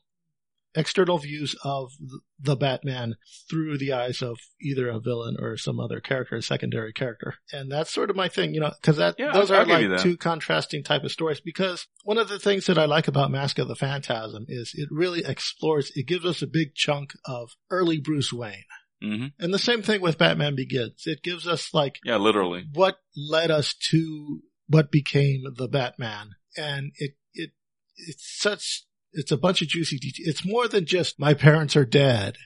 [0.75, 1.91] external views of
[2.39, 3.15] the Batman
[3.49, 7.35] through the eyes of either a villain or some other character, a secondary character.
[7.53, 9.89] And that's sort of my thing, you know, cause that, Yeah, those I'll- are I'll
[9.89, 13.31] like two contrasting type of stories because one of the things that I like about
[13.31, 17.51] Mask of the Phantasm is it really explores, it gives us a big chunk of
[17.69, 18.65] early Bruce Wayne.
[19.01, 21.03] hmm And the same thing with Batman Begins.
[21.05, 22.65] It gives us like Yeah, literally.
[22.73, 26.31] what led us to what became the Batman.
[26.57, 27.51] And it, it,
[27.97, 28.83] it's such,
[29.15, 30.27] it's a bunch of juicy details.
[30.27, 32.37] It's more than just my parents are dead.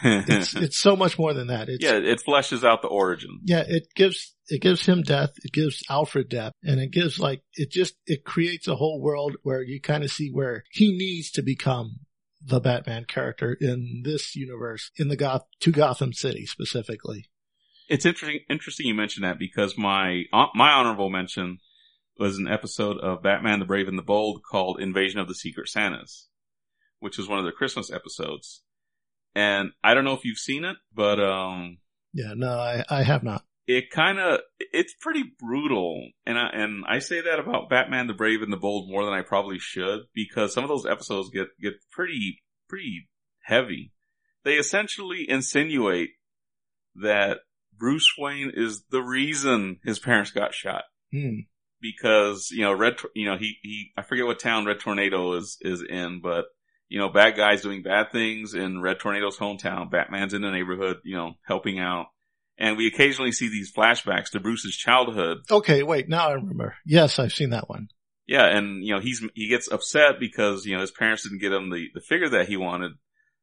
[0.00, 1.68] It's, it's so much more than that.
[1.68, 3.40] It's, yeah, it fleshes out the origin.
[3.42, 5.30] yeah, it gives, it gives him death.
[5.42, 9.34] It gives Alfred death and it gives like, it just, it creates a whole world
[9.42, 11.96] where you kind of see where he needs to become
[12.40, 17.28] the Batman character in this universe, in the Goth, to Gotham City specifically.
[17.88, 18.40] It's interesting.
[18.48, 21.58] Interesting you mentioned that because my uh, my honorable mention
[22.18, 25.68] was an episode of Batman: The Brave and the Bold called "Invasion of the Secret
[25.68, 26.28] Santas,"
[27.00, 28.62] which was one of the Christmas episodes.
[29.34, 31.78] And I don't know if you've seen it, but um,
[32.12, 33.44] Yeah, no, I, I have not.
[33.66, 38.14] it kind of it's pretty brutal, and I and I say that about Batman: The
[38.14, 41.48] Brave and the Bold more than I probably should because some of those episodes get
[41.60, 43.08] get pretty pretty
[43.42, 43.92] heavy.
[44.44, 46.10] They essentially insinuate
[46.96, 47.38] that
[47.76, 51.40] Bruce Wayne is the reason his parents got shot Hmm.
[51.80, 55.58] Because you know red you know he he I forget what town Red Tornado is
[55.60, 56.46] is in, but
[56.88, 59.90] you know bad guys doing bad things in Red Tornado's hometown.
[59.90, 62.06] Batman's in the neighborhood, you know, helping out,
[62.58, 65.38] and we occasionally see these flashbacks to Bruce's childhood.
[65.50, 66.76] Okay, wait, now I remember.
[66.84, 67.88] Yes, I've seen that one.
[68.26, 71.52] Yeah, and you know he's he gets upset because you know his parents didn't get
[71.52, 72.92] him the the figure that he wanted.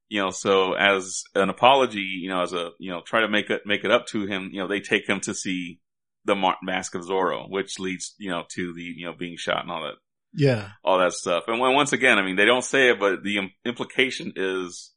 [0.07, 3.49] You know, so as an apology, you know, as a you know, try to make
[3.49, 4.51] it make it up to him.
[4.53, 5.79] You know, they take him to see
[6.25, 9.61] the Mar- Mask of Zorro, which leads you know to the you know being shot
[9.61, 9.95] and all that
[10.33, 10.69] Yeah.
[10.83, 11.43] all that stuff.
[11.47, 14.91] And once again, I mean, they don't say it, but the im- implication is,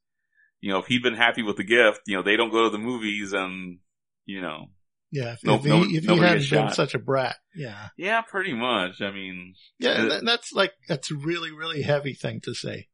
[0.61, 2.71] you know, if he'd been happy with the gift, you know, they don't go to
[2.71, 3.79] the movies and,
[4.27, 4.67] you know,
[5.11, 5.35] Yeah.
[5.35, 7.37] If, No- if he, no- if he hadn't been such a brat.
[7.55, 7.89] Yeah.
[7.97, 9.01] yeah, pretty much.
[9.01, 10.01] I mean, Yeah.
[10.01, 12.89] And that- that's like, that's a really, really heavy thing to say.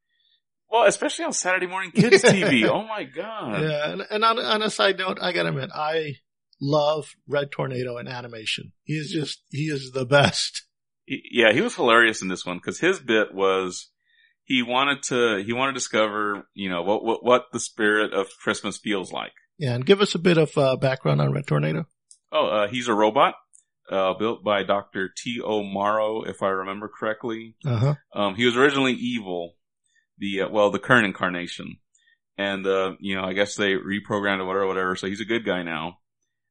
[0.70, 2.64] well, especially on Saturday morning kids TV.
[2.68, 3.62] oh my God.
[3.62, 3.90] Yeah.
[3.92, 6.16] And, and on, on a side note, I gotta admit, I
[6.64, 8.72] love Red Tornado in animation.
[8.82, 10.64] He is just, he is the best.
[11.06, 13.90] Yeah, he was hilarious in this one because his bit was
[14.44, 18.28] he wanted to, he wanted to discover, you know, what, what, what the spirit of
[18.42, 19.32] Christmas feels like.
[19.58, 19.74] Yeah.
[19.74, 21.86] And give us a bit of uh, background on Red Tornado.
[22.32, 23.34] Oh, uh, he's a robot,
[23.90, 25.10] uh, built by Dr.
[25.16, 25.62] T.O.
[25.62, 27.54] Morrow, if I remember correctly.
[27.64, 27.94] Uh huh.
[28.14, 29.54] Um, he was originally evil,
[30.18, 31.76] the uh, well, the current incarnation,
[32.36, 34.96] and uh, you know, I guess they reprogrammed it, whatever, whatever.
[34.96, 35.98] So he's a good guy now.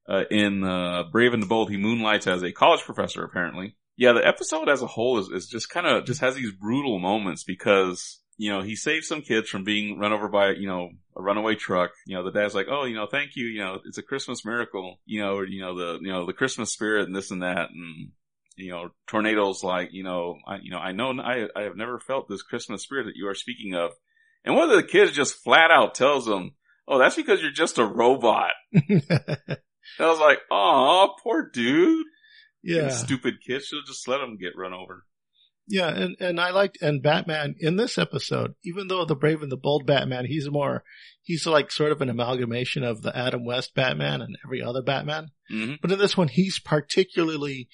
[0.07, 3.23] Uh, in uh, Brave and the Bold, he moonlights as a college professor.
[3.23, 4.13] Apparently, yeah.
[4.13, 7.43] The episode as a whole is, is just kind of just has these brutal moments
[7.43, 11.21] because you know he saves some kids from being run over by you know a
[11.21, 11.91] runaway truck.
[12.05, 13.45] You know, the dad's like, oh, you know, thank you.
[13.45, 14.99] You know, it's a Christmas miracle.
[15.05, 18.11] You know, you know the you know the Christmas spirit and this and that and
[18.55, 21.99] you know, tornadoes like, you know, I, you know, I know I, I have never
[21.99, 23.91] felt this Christmas spirit that you are speaking of.
[24.45, 26.51] And one of the kids just flat out tells him,
[26.87, 28.51] Oh, that's because you're just a robot.
[29.99, 32.05] And I was like, Oh, poor dude.
[32.63, 32.89] yeah.
[32.89, 33.63] Stupid kid.
[33.63, 35.05] Should have just let him get run over.
[35.65, 39.49] Yeah, and, and I liked, and Batman in this episode, even though the Brave and
[39.51, 40.83] the Bold Batman, he's more,
[41.21, 45.29] he's like sort of an amalgamation of the Adam West Batman and every other Batman.
[45.49, 47.69] hmm But in this one, he's particularly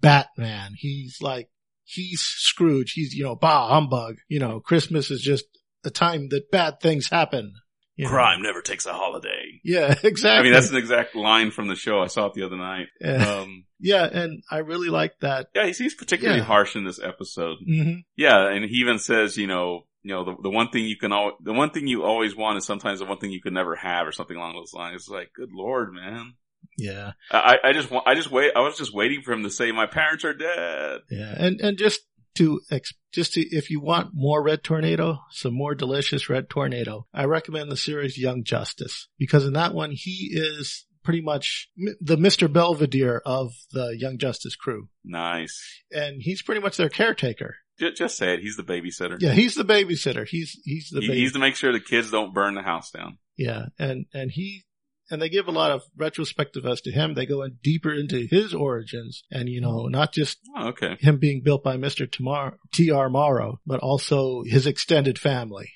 [0.00, 0.72] Batman.
[0.76, 1.48] He's like,
[1.84, 2.92] he's Scrooge.
[2.96, 4.16] He's, you know, bah humbug.
[4.28, 5.44] You know, Christmas is just
[5.84, 7.54] a time that bad things happen.
[7.98, 8.10] You know.
[8.10, 9.60] Crime never takes a holiday.
[9.62, 10.30] Yeah, exactly.
[10.38, 12.00] I mean, that's an exact line from the show.
[12.00, 12.86] I saw it the other night.
[13.00, 13.40] yeah.
[13.40, 15.48] Um, yeah, and I really like that.
[15.54, 16.44] yeah, he's, he's particularly Yeah.
[16.46, 17.58] harsh in this episode.
[17.64, 20.96] hmm Yeah, and he even says, you know, you know, the the one thing you
[20.96, 23.74] can the one thing you always want is sometimes the one thing you could never
[23.76, 25.02] have, or something along those lines.
[25.02, 26.34] It's like, good lord, man.
[26.76, 27.12] Yeah.
[27.30, 29.70] I, I just want, I just wait, I was just waiting for him to say,
[29.72, 31.00] my parents are dead.
[31.10, 31.34] Yeah.
[31.36, 32.00] And, and just
[32.36, 37.06] to, ex- just to, if you want more Red Tornado, some more delicious Red Tornado,
[37.12, 41.68] I recommend the series Young Justice because in that one, he is pretty much
[42.00, 42.52] the Mr.
[42.52, 44.88] Belvedere of the Young Justice crew.
[45.04, 45.82] Nice.
[45.90, 47.56] And he's pretty much their caretaker.
[47.78, 48.40] Just, just say it.
[48.40, 49.16] He's the babysitter.
[49.20, 49.32] Yeah.
[49.32, 50.26] He's the babysitter.
[50.26, 51.20] He's, he's the He- baby.
[51.20, 53.18] he's to make sure the kids don't burn the house down.
[53.36, 54.64] Yeah, and and he
[55.10, 57.14] and they give a lot of retrospective as to him.
[57.14, 60.96] They go in deeper into his origins, and you know, not just Oh, okay.
[61.00, 62.90] him being built by Mister T.
[62.90, 63.08] R.
[63.10, 65.70] Morrow, but also his extended family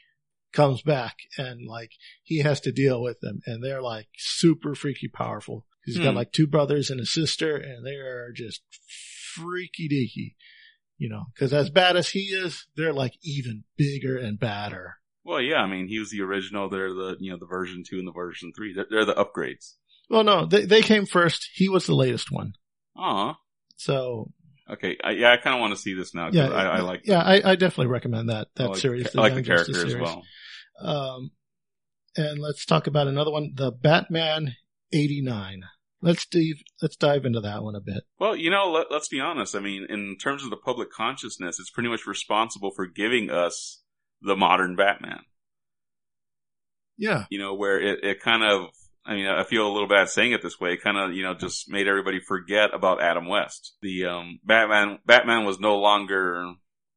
[0.53, 1.93] comes back, and like
[2.23, 5.67] he has to deal with them, and they're like super freaky powerful.
[5.85, 6.17] He's got Hmm.
[6.19, 8.61] like two brothers and a sister, and they are just
[9.35, 10.35] freaky deaky.
[10.99, 14.99] You know, because as bad as he is, they're like even bigger and badder.
[15.25, 16.69] Well, yeah, I mean, he was the original.
[16.69, 18.75] They're the, you know, the version two and the version three.
[18.75, 19.75] They're, they're the upgrades.
[20.11, 21.49] Well, no, they they came first.
[21.55, 22.55] He was the latest one.
[22.97, 23.35] Aw.
[23.77, 24.33] So
[24.71, 24.97] Okay.
[25.03, 26.31] I, yeah, I kind of want to see this now.
[26.33, 29.15] yeah, I, I like, yeah, I, I definitely recommend that that like, series.
[29.15, 30.23] I like the Young Justice character as well.
[30.81, 31.31] Um,
[32.17, 34.55] and let's talk about another one, the Batman
[34.93, 35.63] '89.
[36.01, 38.03] Let's dive let's dive into that one a bit.
[38.19, 39.55] Well, you know, let, let's be honest.
[39.55, 43.82] I mean, in terms of the public consciousness, it's pretty much responsible for giving us
[44.25, 45.21] the modern Batman.
[46.99, 48.67] Yeah, You know, where it, it kind of,
[49.05, 50.75] I mean, I feel a little bad saying it this way.
[50.75, 53.75] It kind of, you know, just made everybody forget about Adam West.
[53.83, 56.53] The um, Batman, Batman was no longer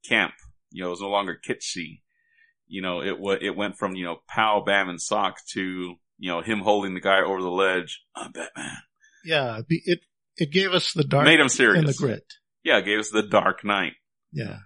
[0.07, 0.33] camp.
[0.71, 2.01] You know, it was no longer kitschy.
[2.67, 6.31] You know, it wa it went from you know, pow, bam, and sock to you
[6.31, 8.01] know him holding the guy over the ledge.
[8.15, 8.77] I'm Batman.
[9.23, 9.61] yeah.
[9.69, 10.01] It
[10.38, 11.79] it gave us the dark Made him serious.
[11.79, 12.25] and the grit.
[12.63, 13.93] Yeah, it gave us the Dark Knight.
[14.33, 14.57] Yeah,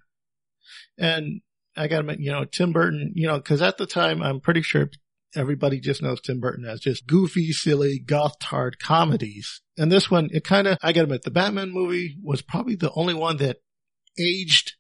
[0.98, 1.42] and
[1.80, 3.14] I got to admit, you know, Tim Burton.
[3.16, 4.90] You know, because at the time, I'm pretty sure
[5.36, 9.62] everybody just knows Tim Burton as just goofy, silly, goth-hard comedies.
[9.78, 12.76] And this one, it kind of, I got to admit, the Batman movie was probably
[12.76, 13.58] the only one that
[14.20, 14.74] aged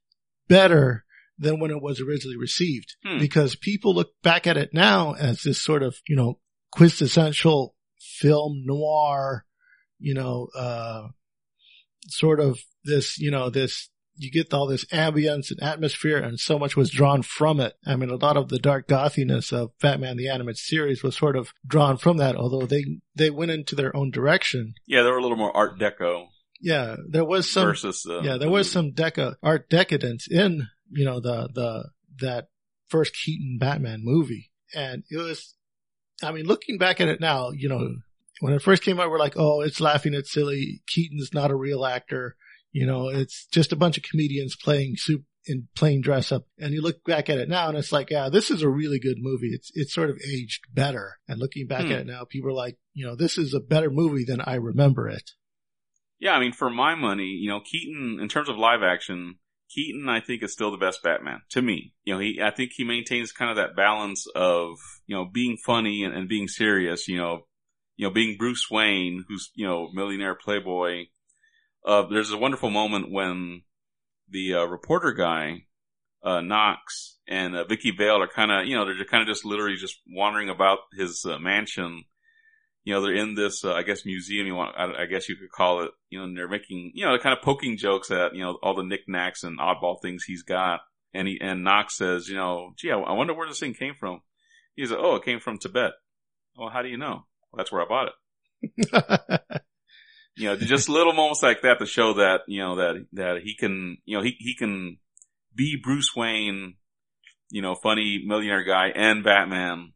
[0.47, 1.05] better
[1.37, 3.19] than when it was originally received Hmm.
[3.19, 6.39] because people look back at it now as this sort of, you know,
[6.71, 9.45] quintessential film noir,
[9.99, 11.07] you know, uh,
[12.07, 16.59] sort of this, you know, this, you get all this ambience and atmosphere and so
[16.59, 17.73] much was drawn from it.
[17.85, 21.37] I mean, a lot of the dark gothiness of Batman the Animated Series was sort
[21.37, 22.83] of drawn from that, although they,
[23.15, 24.73] they went into their own direction.
[24.85, 26.27] Yeah, they were a little more Art Deco
[26.59, 28.05] Yeah, there was some, versus.
[28.07, 32.47] Uh, yeah, there was some deca art decadence in you know the the that
[32.89, 35.55] first Keaton Batman movie, and it was.
[36.21, 37.95] I mean, looking back at it now, you know,
[38.41, 40.81] when it first came out, we're like, "Oh, it's laughing, it's silly.
[40.85, 42.35] Keaton's not a real actor.
[42.71, 46.73] You know, it's just a bunch of comedians playing soup in plain dress up." And
[46.73, 49.17] you look back at it now, and it's like, "Yeah, this is a really good
[49.19, 49.49] movie.
[49.53, 51.91] It's it's sort of aged better." And looking back Hmm.
[51.93, 54.55] at it now, people are like, "You know, this is a better movie than I
[54.55, 55.31] remember it."
[56.19, 59.39] Yeah, I mean, for my money, you know, Keaton, in terms of live action,
[59.73, 61.93] Keaton, I think, is still the best Batman to me.
[62.03, 65.57] You know, he, I think he maintains kind of that balance of, you know, being
[65.63, 67.07] funny and, and being serious.
[67.07, 67.47] You know,
[67.95, 71.05] you know, being Bruce Wayne, who's you know millionaire playboy.
[71.85, 73.63] Uh, there's a wonderful moment when
[74.29, 75.65] the uh, reporter guy,
[76.23, 79.45] uh, Knox and uh, Vicki Vale are kind of, you know, they're kind of just
[79.45, 82.03] literally just wandering about his uh, mansion.
[82.83, 84.47] You know, they're in this, uh, I guess, museum.
[84.47, 85.91] You want, I, I guess you could call it.
[86.09, 88.57] You know, and they're making, you know, they're kind of poking jokes at, you know,
[88.63, 90.81] all the knickknacks and oddball things he's got.
[91.13, 93.93] And he and Knox says, you know, gee, I, I wonder where this thing came
[93.99, 94.21] from.
[94.75, 95.91] He's like, oh, it came from Tibet.
[96.57, 97.25] Well, how do you know?
[97.51, 98.09] Well, that's where I bought
[98.61, 99.41] it.
[100.39, 103.55] You know, just little moments like that to show that, you know, that, that he
[103.55, 104.97] can, you know, he, he can
[105.53, 106.75] be Bruce Wayne,
[107.49, 109.91] you know, funny millionaire guy and Batman.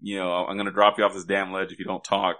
[0.00, 2.36] You know, I'm going to drop you off this damn ledge if you don't talk,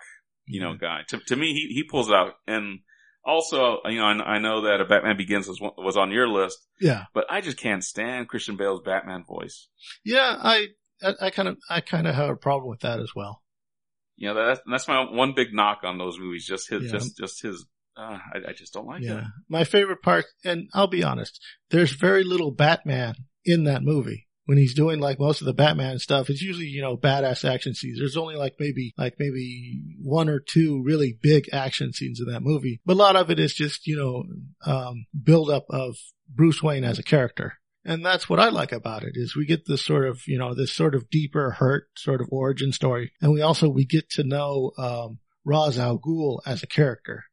[0.46, 0.84] you know, mm-hmm.
[0.84, 1.00] guy.
[1.08, 2.34] To, to me, he, he pulls it out.
[2.46, 2.80] And
[3.24, 6.58] also, you know, I, I know that a Batman Begins was, was on your list,
[6.80, 7.06] yeah.
[7.12, 9.66] but I just can't stand Christian Bale's Batman voice.
[10.04, 10.68] Yeah, I,
[11.20, 13.42] I kind of, I kind of have a problem with that as well.
[14.16, 16.46] You know, that's, that's my one big knock on those movies.
[16.46, 16.90] Just his, Yeah.
[16.92, 19.24] just, just his, uh, I, I just don't like Yeah, it.
[19.48, 24.24] my favorite part, and I'll be honest, there's very little Batman in that movie.
[24.46, 27.74] When he's doing like most of the Batman stuff, it's usually you know badass action
[27.74, 27.98] scenes.
[27.98, 32.42] There's only like maybe like maybe one or two really big action scenes in that
[32.44, 34.22] movie, but a lot of it is just you know
[34.72, 35.96] um, build up of
[36.32, 37.54] Bruce Wayne as a character.
[37.88, 40.54] And that's what I like about it is we get this sort of, you know,
[40.54, 43.12] this sort of deeper hurt sort of origin story.
[43.20, 47.24] And we also, we get to know, um, Ra's al Ghul as a character.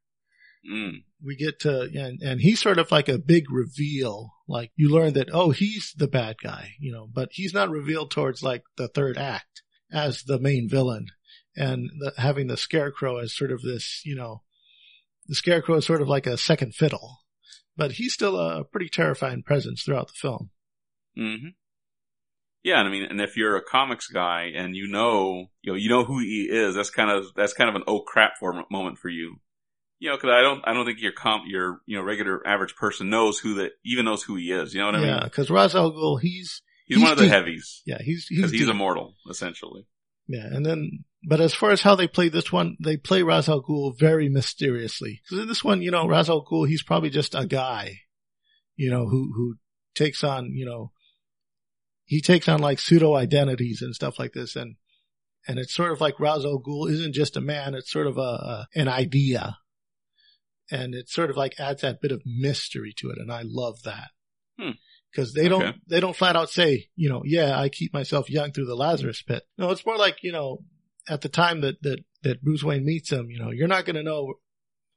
[0.71, 1.03] Mm.
[1.25, 4.29] We get to, and, and he's sort of like a big reveal.
[4.47, 8.11] Like you learn that, oh, he's the bad guy, you know, but he's not revealed
[8.11, 11.07] towards like the third act as the main villain.
[11.55, 14.41] and the, having the scarecrow as sort of this, you know,
[15.27, 17.19] the scarecrow is sort of like a second fiddle,
[17.75, 20.49] but he's still a pretty terrifying presence throughout the film.
[21.17, 21.49] Mm-hmm.
[22.63, 25.77] Yeah, and I mean, and if you're a comics guy and you know, you know,
[25.77, 28.63] you know who he is, that's kind of that's kind of an oh crap for
[28.71, 29.36] moment for you.
[29.99, 32.75] You know, because I don't, I don't think your comp, your you know regular average
[32.75, 34.73] person knows who that even knows who he is.
[34.73, 35.15] You know what I yeah, mean?
[35.15, 38.51] Yeah, because Ra's al Ghul, he's He's, he's one of the heavies yeah, he's he's,
[38.51, 39.88] he's immortal essentially.
[40.27, 43.47] Yeah, and then, but as far as how they play this one, they play Ra's
[43.47, 45.21] al Ghul very mysteriously.
[45.23, 47.99] Because in this one, you know, Ra's al Ghul, he's probably just a guy,
[48.75, 49.55] you know, who, who
[49.95, 50.91] takes on, you know,
[52.05, 54.55] he takes on like pseudo identities and stuff like this.
[54.55, 54.75] And,
[55.47, 58.17] and it's sort of like Ra's al Ghul isn't just a man, it's sort of
[58.17, 59.57] a, a an idea.
[60.71, 63.17] And it sort of like adds that bit of mystery to it.
[63.17, 64.09] And I love that.
[64.59, 64.71] Hmm.
[65.15, 65.77] Cause they don't, Okay.
[65.88, 69.21] they don't flat out say, you know, yeah, I keep myself young through the Lazarus
[69.21, 69.43] pit.
[69.59, 70.63] No, it's more like, you know,
[71.09, 73.95] at the time that, that, that Bruce Wayne meets him, you know, you're not going
[73.95, 74.35] to know,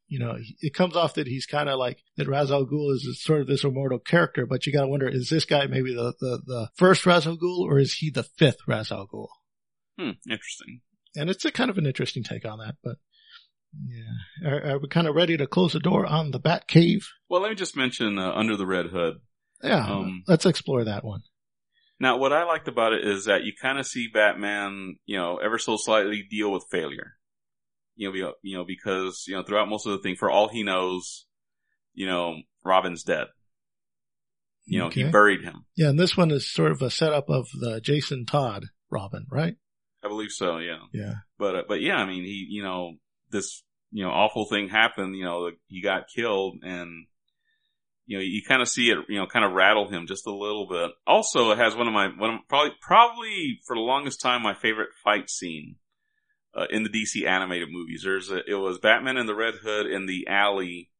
[0.08, 3.20] you know, it comes off that he's kind of like, that Ra's al Ghul is
[3.22, 6.14] sort of this immortal character, but you got to wonder, is this guy maybe the,
[6.20, 9.28] the, the first Ra's al Ghul or is he the fifth Ra's al Ghul?
[9.98, 10.80] Hmm, interesting.
[11.16, 12.96] And it's a kind of an interesting take on that, but
[13.88, 14.48] yeah.
[14.48, 17.08] Are, are we kind of ready to close the door on the Bat Cave?
[17.28, 19.16] Well, let me just mention uh, Under the Red Hood.
[19.62, 19.86] Yeah.
[19.86, 21.22] Um, let's explore that one.
[21.98, 25.38] Now, what I liked about it is that you kind of see Batman, you know,
[25.38, 27.14] ever so slightly deal with failure.
[27.94, 30.48] You know, be, you know, because you know throughout most of the thing, for all
[30.48, 31.26] he knows,
[31.94, 33.28] you know, Robin's dead.
[34.66, 35.64] You know, he buried him.
[35.76, 39.54] Yeah, and this one is sort of a setup of the Jason Todd Robin, right?
[40.04, 40.58] I believe so.
[40.58, 41.14] Yeah, Yeah.
[41.38, 42.94] but uh, but yeah, I mean, he, you know,
[43.30, 45.16] this you know awful thing happened.
[45.16, 47.06] You know, he got killed, and
[48.06, 50.34] you know, you kind of see it, you know, kind of rattle him just a
[50.34, 50.92] little bit.
[51.06, 54.54] Also, it has one of my one of, probably probably for the longest time my
[54.54, 55.76] favorite fight scene
[56.56, 58.02] uh, in the DC animated movies.
[58.04, 60.90] There's a, it was Batman and the Red Hood in the alley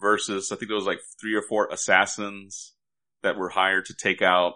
[0.00, 2.74] versus I think there was like three or four assassins
[3.22, 4.54] that were hired to take out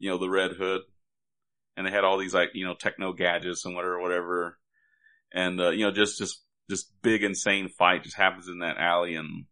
[0.00, 0.80] you know the Red Hood,
[1.76, 4.58] and they had all these like you know techno gadgets and whatever whatever,
[5.32, 9.14] and uh, you know just just just big insane fight just happens in that alley
[9.14, 9.44] and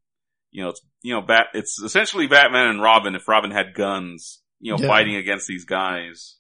[0.51, 4.43] you know, it's, you know, bat, it's essentially Batman and Robin if Robin had guns,
[4.59, 4.89] you know, Yeah.
[4.89, 6.37] fighting against these guys.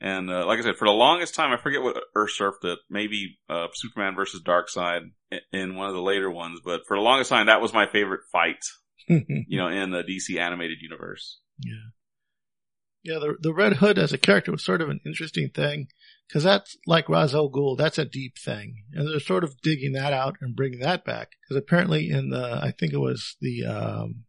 [0.00, 2.78] And, uh, like I said, for the longest time, I forget what Earth surfed it,
[2.90, 5.12] maybe, uh, Superman versus Darkseid
[5.52, 8.20] in one of the later ones, but for the longest time, that was my favorite
[8.32, 8.62] fight,
[9.08, 11.40] you know, in the DC animated universe.
[11.58, 11.72] Yeah.
[13.02, 15.88] Yeah, the the Red Hood as a character was sort of an interesting thing
[16.28, 17.76] because that's like Ra's al Ghul.
[17.76, 21.30] That's a deep thing, and they're sort of digging that out and bringing that back
[21.42, 24.24] because apparently in the I think it was the um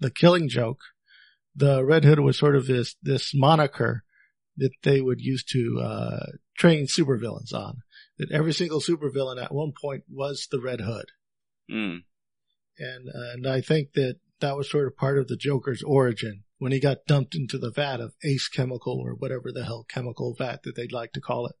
[0.00, 0.80] the Killing Joke,
[1.56, 4.04] the Red Hood was sort of this this moniker
[4.56, 7.82] that they would use to uh train supervillains on.
[8.18, 11.06] That every single supervillain at one point was the Red Hood
[11.70, 12.02] Mm.
[12.78, 16.72] and and I think that that was sort of part of the Joker's origin when
[16.72, 20.62] he got dumped into the vat of Ace Chemical or whatever the hell chemical vat
[20.64, 21.56] that they'd like to call it.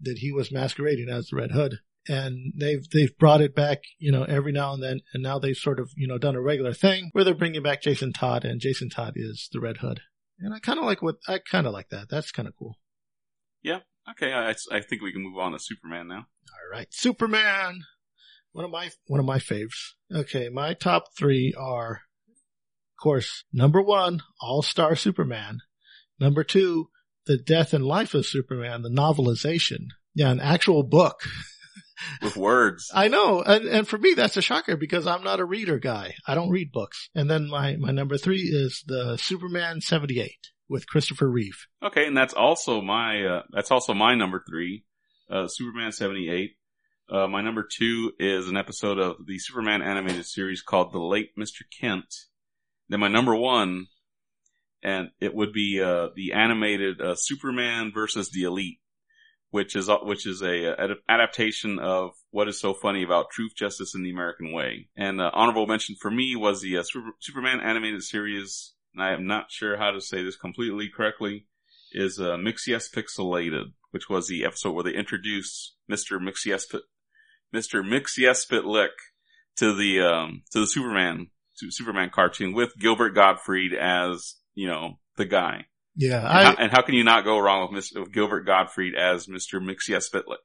[0.00, 4.10] That he was masquerading as the Red Hood, and they've they've brought it back, you
[4.10, 6.72] know, every now and then, and now they've sort of you know done a regular
[6.72, 10.00] thing where they're bringing back Jason Todd, and Jason Todd is the Red Hood,
[10.38, 12.08] and I kind of like what I kind of like that.
[12.08, 12.76] That's kind of cool.
[13.62, 13.80] Yeah.
[14.10, 16.16] Okay, I, I think we can move on to Superman now.
[16.16, 17.82] All right, Superman.
[18.52, 19.92] One of my one of my faves.
[20.12, 22.00] Okay, my top three are,
[23.00, 25.60] course, number one, All Star Superman.
[26.18, 26.88] Number two,
[27.26, 29.88] The Death and Life of Superman, the novelization.
[30.14, 31.22] Yeah, an actual book.
[32.22, 32.90] With words.
[32.94, 36.14] I know, and, and for me that's a shocker because I'm not a reader guy.
[36.26, 37.10] I don't read books.
[37.14, 40.32] And then my my number three is the Superman '78
[40.70, 41.66] with Christopher Reeve.
[41.82, 44.84] Okay, and that's also my, uh, that's also my number three,
[45.28, 46.52] uh, Superman 78.
[47.10, 51.30] Uh, my number two is an episode of the Superman animated series called The Late
[51.36, 51.62] Mr.
[51.80, 52.06] Kent.
[52.90, 53.86] Then my number one,
[54.82, 58.80] and it would be, uh, the animated, uh, Superman versus the Elite,
[59.50, 63.52] which is, which is a, uh, ad- adaptation of what is so funny about truth,
[63.56, 64.88] justice, and the American way.
[64.96, 69.12] And, uh, honorable mention for me was the, uh, Super- Superman animated series, and I
[69.12, 71.46] am not sure how to say this completely correctly,
[71.92, 76.18] is uh, Mxyzpixilated, which was the episode where they introduced Mr.
[76.20, 76.74] Mixies,
[77.54, 77.84] Mr.
[77.84, 78.90] Mxyzptlk
[79.56, 81.30] to the um, to the Superman
[81.68, 85.66] Superman cartoon with Gilbert Gottfried as you know the guy.
[85.96, 88.46] Yeah, And, I how, and how can you not go wrong with, Mr., with Gilbert
[88.46, 89.60] Gottfried as Mr.
[89.60, 90.36] Mxyzptlk?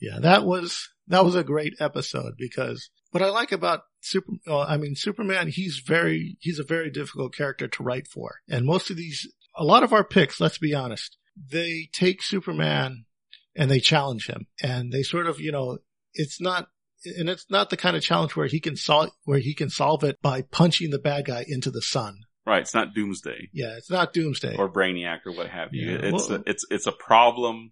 [0.00, 4.60] Yeah, that was that was a great episode because what I like about Super, well,
[4.60, 8.90] I mean Superman, he's very he's a very difficult character to write for, and most
[8.90, 13.04] of these, a lot of our picks, let's be honest, they take Superman
[13.54, 15.78] and they challenge him and they sort of, you know,
[16.14, 16.68] it's not,
[17.04, 20.04] and it's not the kind of challenge where he can solve, where he can solve
[20.04, 22.18] it by punching the bad guy into the sun.
[22.44, 22.62] Right.
[22.62, 24.56] It's not Doomsday Yeah, it's not Doomsday.
[24.56, 25.90] or Brainiac or what have you.
[25.92, 27.70] Yeah, it's well- a, it's it's a problem,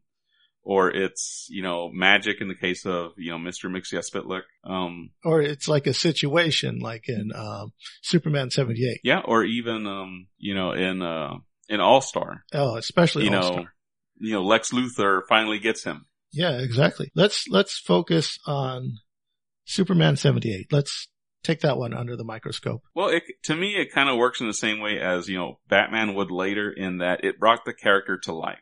[0.62, 4.00] or it's you know magic in the case of you know Mister Mixia
[4.64, 7.72] Um, or it's like a situation like in um,
[8.02, 9.00] Superman 78.
[9.02, 11.34] yeah, or even um, you know in uh
[11.68, 13.72] in All Star, Oh, especially you All-Star.
[14.18, 16.06] you know Lex Luthor finally gets him.
[16.32, 17.10] Yeah, exactly.
[17.16, 18.98] Let's let's focus on
[19.70, 20.66] Superman 78.
[20.72, 21.08] Let's
[21.44, 22.82] take that one under the microscope.
[22.94, 25.60] Well, it, to me, it kind of works in the same way as you know
[25.68, 28.58] Batman would later, in that it brought the character to life.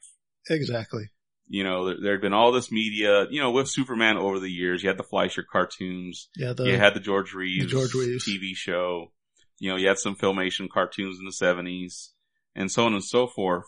[0.51, 1.05] Exactly.
[1.51, 4.51] You know, there, there had been all this media, you know, with Superman over the
[4.51, 4.83] years.
[4.83, 8.29] You had the Fleischer cartoons, Yeah, the you had the George Reeves, George Reeves.
[8.29, 9.13] TV show.
[9.59, 12.13] You know, you had some filmation cartoons in the seventies,
[12.55, 13.65] and so on and so forth.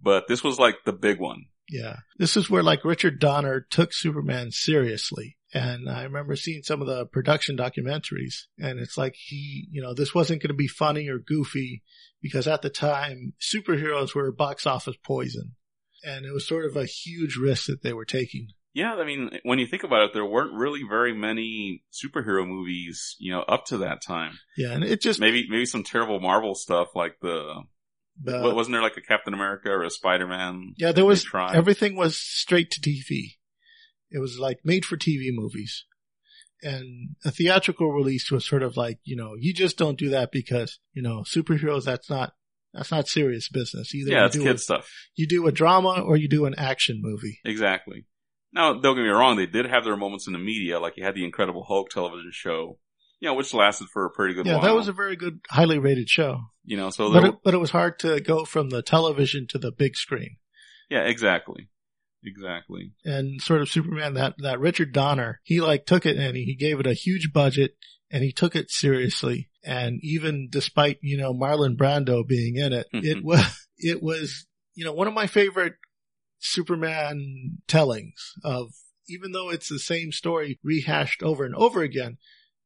[0.00, 1.46] But this was like the big one.
[1.68, 1.96] Yeah.
[2.18, 5.36] This is where like Richard Donner took Superman seriously.
[5.54, 9.92] And I remember seeing some of the production documentaries and it's like he, you know,
[9.94, 11.82] this wasn't going to be funny or goofy
[12.22, 15.54] because at the time superheroes were box office poison
[16.02, 18.48] and it was sort of a huge risk that they were taking.
[18.74, 23.16] Yeah, I mean, when you think about it, there weren't really very many superhero movies,
[23.18, 24.38] you know, up to that time.
[24.56, 24.72] Yeah.
[24.72, 27.62] And it just, Maybe, maybe some terrible Marvel stuff like the
[28.22, 30.74] the, wasn't there like a Captain America or a Spider Man?
[30.76, 33.36] yeah, there was, everything was straight to TV.
[34.12, 35.84] It was like made for TV movies.
[36.62, 40.30] And a theatrical release was sort of like, you know, you just don't do that
[40.30, 42.34] because, you know, superheroes, that's not,
[42.72, 43.92] that's not serious business.
[43.94, 44.88] Either yeah, you it's do, kid a, stuff.
[45.16, 47.40] you do a drama or you do an action movie.
[47.44, 48.06] Exactly.
[48.54, 51.04] Now, don't get me wrong; they did have their moments in the media, like you
[51.04, 52.78] had the Incredible Hulk television show,
[53.18, 54.62] you know, which lasted for a pretty good Yeah, while.
[54.64, 56.38] that was a very good, highly rated show.
[56.64, 59.58] you know, so But it, but it was hard to go from the television to
[59.58, 60.36] the big screen.
[60.90, 61.70] yeah, exactly,
[62.24, 62.92] exactly.
[63.04, 66.80] and sort of Superman that that Richard Donner he like took it and he gave
[66.80, 67.76] it a huge budget
[68.10, 72.86] and he took it seriously and even despite you know Marlon Brando being in it
[72.92, 73.22] it Mhm.
[73.22, 75.74] was it was you know one of my favorite
[76.46, 78.72] Superman tellings of
[79.08, 82.18] even though it's the same story rehashed over and over again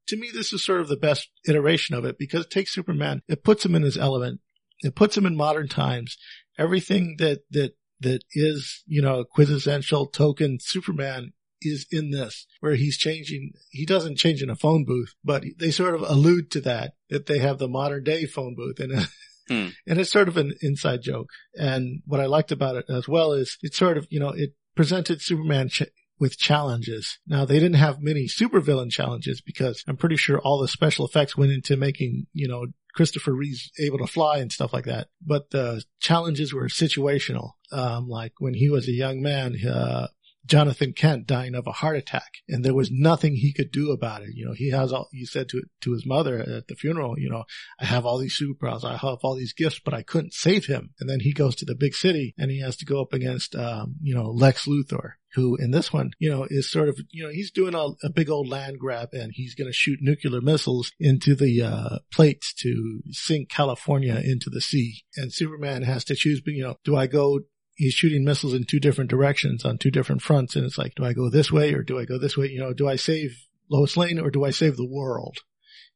[0.09, 3.23] to me this is sort of the best iteration of it because it takes Superman
[3.29, 4.41] it puts him in his element
[4.81, 6.17] it puts him in modern times
[6.59, 11.33] everything that that that is, you know, quintessential token Superman
[11.63, 15.71] is in this, where he's changing, he doesn't change in a phone booth, but they
[15.71, 19.09] sort of allude to that, that they have the modern day phone booth and,
[19.49, 19.69] Hmm.
[19.87, 21.29] and it's sort of an inside joke.
[21.55, 24.55] And what I liked about it as well is it sort of, you know, it
[24.75, 25.85] presented Superman ch-
[26.19, 27.19] with challenges.
[27.29, 31.37] Now they didn't have many supervillain challenges because I'm pretty sure all the special effects
[31.37, 32.67] went into making, you know,
[32.97, 35.09] Christopher Reeves able to fly and stuff like that.
[35.25, 37.53] But the challenges were situational.
[37.71, 40.09] Um, like when he was a young man, uh,
[40.47, 44.23] Jonathan Kent dying of a heart attack and there was nothing he could do about
[44.23, 44.31] it.
[44.33, 47.29] You know, he has all, he said to, to his mother at the funeral, you
[47.29, 47.45] know,
[47.81, 48.85] I have all these superpowers.
[48.85, 50.91] I have all these gifts, but I couldn't save him.
[51.01, 53.57] And then he goes to the big city and he has to go up against,
[53.57, 57.23] um, you know, Lex Luthor, who in this one, you know, is sort of, you
[57.23, 60.41] know, he's doing a, a big old land grab and he's going to shoot nuclear
[60.41, 65.05] missiles into the, uh, plates to sink California into the sea.
[65.17, 67.41] And Superman has to choose, you know, do I go
[67.77, 70.57] he's shooting missiles in two different directions on two different fronts.
[70.57, 72.47] And it's like, do I go this way or do I go this way?
[72.49, 73.37] You know, do I save
[73.71, 75.39] Lois Lane or do I save the world?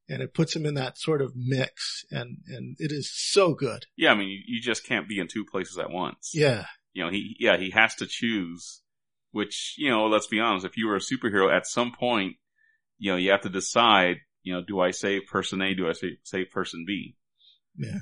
[0.09, 3.86] And it puts him in that sort of mix and, and it is so good.
[3.97, 6.32] Yeah, I mean, you, you just can't be in two places at once.
[6.34, 6.66] Yeah.
[6.93, 8.82] You know, he yeah he has to choose.
[9.33, 12.37] Which you know, let's be honest, if you were a superhero, at some point,
[12.99, 14.16] you know, you have to decide.
[14.43, 15.74] You know, do I save person A?
[15.74, 17.14] Do I save, save person B?
[17.76, 17.99] Yeah.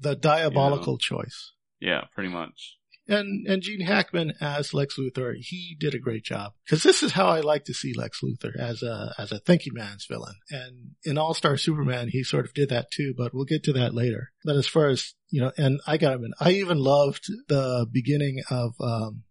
[0.00, 1.52] The diabolical choice.
[1.80, 2.78] Yeah, pretty much.
[3.06, 6.52] And, and Gene Hackman as Lex Luthor, he did a great job.
[6.66, 9.74] Cause this is how I like to see Lex Luthor as a, as a thinking
[9.74, 10.36] man's villain.
[10.48, 13.92] And in All-Star Superman, he sort of did that too, but we'll get to that
[13.92, 14.32] later.
[14.46, 17.86] But as far as, you know, and I got him in, I even loved the
[17.92, 19.24] beginning of, um,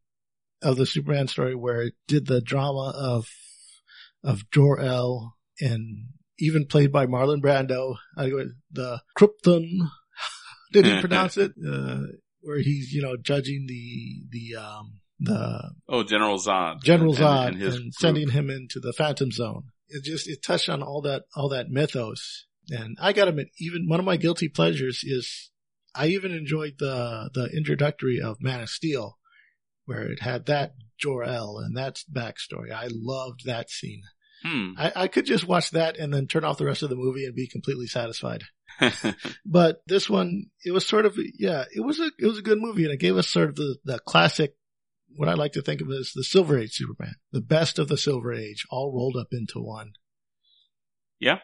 [0.62, 3.28] of the Superman story where it did the drama of,
[4.24, 6.08] of Jor-El and
[6.40, 7.96] even played by Marlon Brando.
[8.18, 9.88] I go, the Krypton.
[10.72, 11.52] Did he pronounce it?
[11.68, 12.02] Uh,
[12.42, 16.82] where he's, you know, judging the, the, um, the Oh, General Zod.
[16.84, 19.66] General and- Zod and and, sending him into the Phantom Zone.
[19.90, 22.46] It just, it touched on all that, all that mythos.
[22.70, 25.52] And I got to admit, even one of my guilty pleasures is
[25.94, 29.18] I even enjoyed the, the introductory of Man of Steel
[29.92, 32.72] where it had that Jor-El and that's backstory.
[32.72, 34.04] I loved that scene.
[34.44, 34.72] Hmm.
[34.78, 37.26] I, I could just watch that and then turn off the rest of the movie
[37.26, 38.44] and be completely satisfied.
[39.46, 42.60] But this one, it was sort of, yeah, it was a, it was a good
[42.60, 44.56] movie and it gave us sort of the, the classic
[45.16, 47.98] what I like to think of as the Silver Age Superman, the best of the
[47.98, 49.92] Silver Age, all rolled up into one.
[51.20, 51.40] Yeah.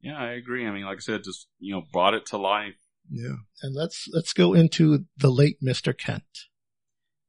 [0.00, 0.66] Yeah, I agree.
[0.66, 2.74] I mean, like I said, just, you know, brought it to life.
[3.08, 3.36] Yeah.
[3.62, 5.96] And let's, let's go into the late Mr.
[5.96, 6.24] Kent.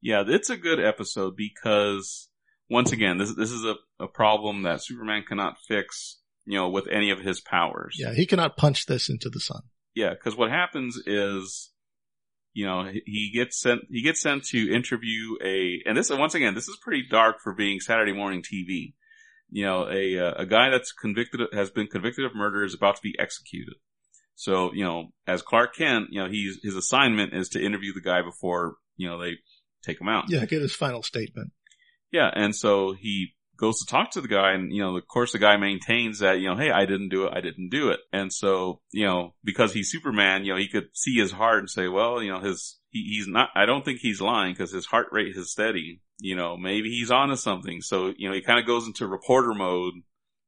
[0.04, 2.30] Yeah, it's a good episode because
[2.70, 6.88] once again, this, this is a, a problem that Superman cannot fix, you know, with
[6.92, 7.96] any of his powers.
[7.98, 8.14] Yeah.
[8.14, 9.62] He cannot punch this into the sun.
[9.96, 10.14] Yeah.
[10.22, 11.72] Cause what happens is,
[12.54, 16.54] you know, he gets sent, he gets sent to interview a, and this, once again,
[16.54, 18.94] this is pretty dark for being Saturday morning TV
[19.54, 22.96] you know, a uh, a guy that's convicted has been convicted of murder is about
[22.96, 23.76] to be executed.
[24.34, 28.02] So, you know, as Clark Kent, you know, he's his assignment is to interview the
[28.02, 29.34] guy before, you know, they
[29.84, 30.26] take him out.
[30.30, 31.52] Yeah, get his final statement.
[32.12, 35.32] Yeah, and so he goes to talk to the guy and, you know, of course
[35.32, 38.00] the guy maintains that, you know, hey, I didn't do it, I didn't do it.
[38.12, 41.70] And so, you know, because he's Superman, you know, he could see his heart and
[41.70, 44.88] say, well, you know, his, he, he's not, I don't think he's lying because his
[44.88, 47.82] heart rate is steady you know, maybe he's onto something.
[47.82, 50.04] So, you know, he kind of goes into reporter mode and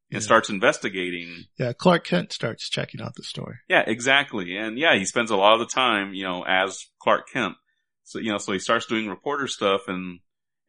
[0.10, 0.20] yeah.
[0.20, 1.46] starts investigating.
[1.60, 3.58] Yeah, Clark Kent starts checking out the story.
[3.68, 4.56] Yeah, exactly.
[4.56, 7.56] And yeah, he spends a lot of the time, you know, as Clark Kent.
[8.06, 10.20] So, you know, so he starts doing reporter stuff and,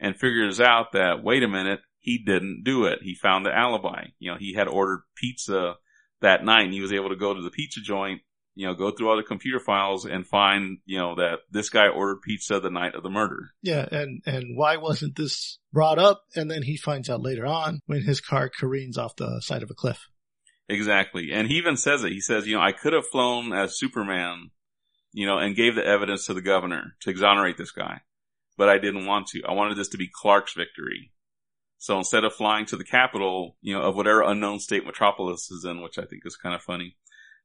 [0.00, 2.98] and figures out that, wait a minute, he didn't do it.
[3.02, 4.06] He found the alibi.
[4.18, 5.74] You know, he had ordered pizza
[6.20, 8.22] that night and he was able to go to the pizza joint
[8.56, 11.88] you know, go through all the computer files and find, you know, that this guy
[11.88, 13.50] ordered pizza the night of the murder.
[13.62, 16.22] Yeah, and and why wasn't this brought up?
[16.34, 19.70] And then he finds out later on when his car careens off the side of
[19.70, 20.08] a cliff.
[20.70, 22.12] Exactly, and he even says it.
[22.12, 24.50] He says, you know, I could have flown as Superman,
[25.16, 28.02] you know, and gave the evidence to the governor to exonerate this guy,
[28.58, 29.42] but I didn't want to.
[29.48, 31.10] I wanted this to be Clark's victory.
[31.78, 35.64] So instead of flying to the capital, you know, of whatever unknown state Metropolis is
[35.64, 36.96] in, which I think is kind of funny,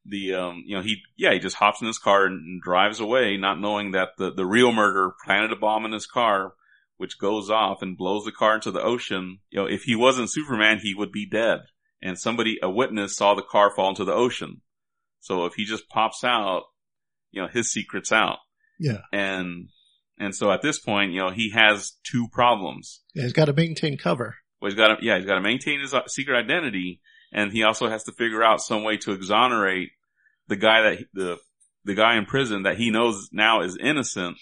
[0.05, 2.99] the um you know he yeah he just hops in his car and, and drives
[2.99, 6.53] away not knowing that the the real murderer planted a bomb in his car
[6.97, 10.31] which goes off and blows the car into the ocean you know if he wasn't
[10.31, 11.59] superman he would be dead
[12.01, 14.61] and somebody a witness saw the car fall into the ocean
[15.19, 16.63] so if he just pops out
[17.31, 18.39] you know his secret's out.
[18.79, 19.01] Yeah.
[19.11, 19.69] And
[20.17, 23.01] and so at this point you know he has two problems.
[23.13, 24.35] Yeah, he's got to maintain cover.
[24.61, 27.01] Well he's got to yeah he's got to maintain his uh, secret identity
[27.31, 29.89] and he also has to figure out some way to exonerate
[30.47, 31.37] the guy that the
[31.85, 34.37] the guy in prison that he knows now is innocent,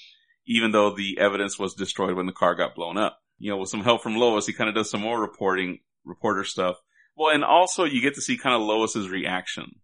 [0.45, 3.19] even though the evidence was destroyed when the car got blown up.
[3.37, 6.43] You know, with some help from Lois, he kind of does some more reporting, reporter
[6.43, 6.75] stuff.
[7.15, 9.75] Well, and also you get to see kind of Lois's reaction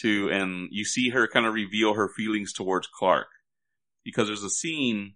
[0.00, 3.28] to, and you see her kind of reveal her feelings towards Clark
[4.04, 5.14] because there's a scene,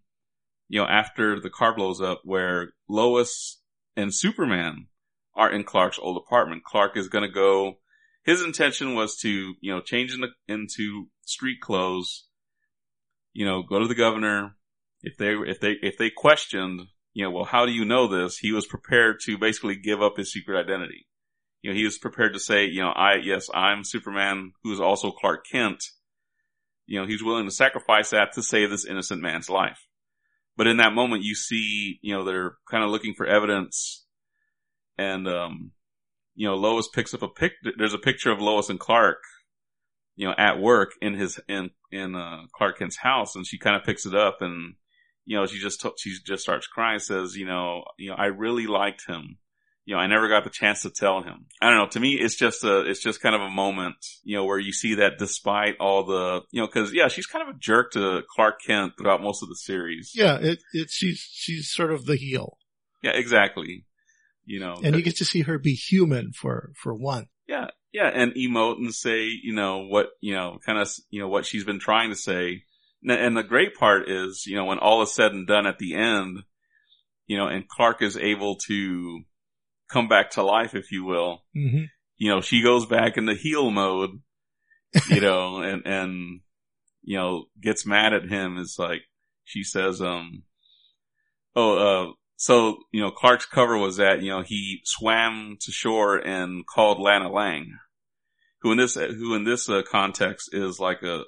[0.68, 3.60] you know, after the car blows up where Lois
[3.96, 4.86] and Superman
[5.34, 6.64] are in Clark's old apartment.
[6.64, 7.78] Clark is going to go.
[8.24, 12.26] His intention was to, you know, change into, into street clothes.
[13.32, 14.56] You know, go to the governor.
[15.02, 18.38] If they if they if they questioned, you know, well, how do you know this?
[18.38, 21.07] He was prepared to basically give up his secret identity.
[21.62, 24.80] You know, he was prepared to say, you know, I yes, I'm Superman, who is
[24.80, 25.82] also Clark Kent.
[26.86, 29.86] You know, he's willing to sacrifice that to save this innocent man's life.
[30.56, 34.06] But in that moment, you see, you know, they're kind of looking for evidence
[34.98, 35.70] and um,
[36.34, 37.52] you know, Lois picks up a pic.
[37.78, 39.18] There's a picture of Lois and Clark,
[40.16, 43.76] you know, at work in his in in uh, Clark Kent's house, and she kind
[43.76, 44.74] of picks it up, and
[45.24, 46.98] you know, she just t- she just starts crying.
[46.98, 49.38] Says, you know, you know, I really liked him.
[49.88, 51.46] You know, I never got the chance to tell him.
[51.62, 51.88] I don't know.
[51.88, 54.72] To me, it's just a, it's just kind of a moment, you know, where you
[54.72, 58.22] see that despite all the, you know, cause yeah, she's kind of a jerk to
[58.28, 60.12] Clark Kent throughout most of the series.
[60.14, 60.36] Yeah.
[60.36, 62.58] It, it, she's, she's sort of the heel.
[63.02, 63.86] Yeah, exactly
[64.48, 64.80] you know.
[64.82, 67.28] And you get to see her be human for, for one.
[67.46, 67.66] Yeah.
[67.92, 68.08] Yeah.
[68.12, 71.64] And emote and say, you know, what, you know, kind of, you know, what she's
[71.64, 72.62] been trying to say.
[73.06, 75.94] And the great part is, you know, when all is said and done at the
[75.94, 76.38] end,
[77.26, 79.20] you know, and Clark is able to
[79.90, 81.84] come back to life, if you will, mm-hmm.
[82.16, 84.10] you know, she goes back into heel mode,
[85.08, 86.40] you know, and, and,
[87.02, 88.58] you know, gets mad at him.
[88.58, 89.02] Is like,
[89.44, 90.42] she says, um,
[91.56, 96.16] oh, uh, so, you know, Clark's cover was that, you know, he swam to shore
[96.16, 97.78] and called Lana Lang,
[98.62, 101.22] who in this, who in this uh, context is like a,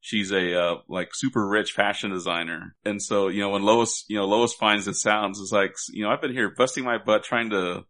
[0.00, 2.76] she's a, uh, like super rich fashion designer.
[2.84, 6.04] And so, you know, when Lois, you know, Lois finds it sounds, it's like, you
[6.04, 7.84] know, I've been here busting my butt trying to,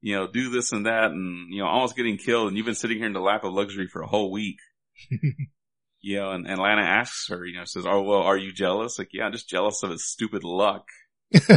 [0.00, 2.74] you know, do this and that and, you know, almost getting killed and you've been
[2.74, 4.58] sitting here in the lap of luxury for a whole week.
[6.00, 8.98] you know, and, and Lana asks her, you know, says, oh, well, are you jealous?
[8.98, 10.86] Like, yeah, I'm just jealous of his stupid luck.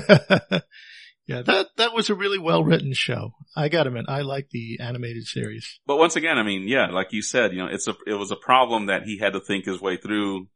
[1.27, 3.31] yeah, that that was a really well written show.
[3.55, 5.79] I got to admit, I like the animated series.
[5.87, 8.31] But once again, I mean, yeah, like you said, you know, it's a it was
[8.31, 10.47] a problem that he had to think his way through.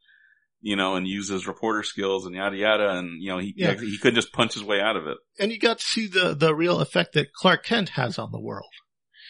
[0.61, 3.75] You know, and use his reporter skills and yada yada, and you know, he Yeah.
[3.75, 5.17] he couldn't just punch his way out of it.
[5.39, 8.39] And you got to see the, the real effect that Clark Kent has on the
[8.41, 8.71] world.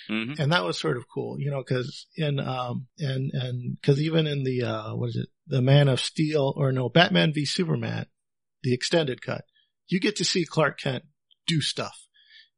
[0.07, 4.01] hmm and that was sort of cool, you know, because in um and and because
[4.01, 7.43] even in the uh what is it, the Man of Steel or no Batman v
[7.45, 8.05] Superman,
[8.63, 9.43] the extended cut,
[9.87, 11.03] you get to see Clark Kent
[11.45, 12.07] do stuff.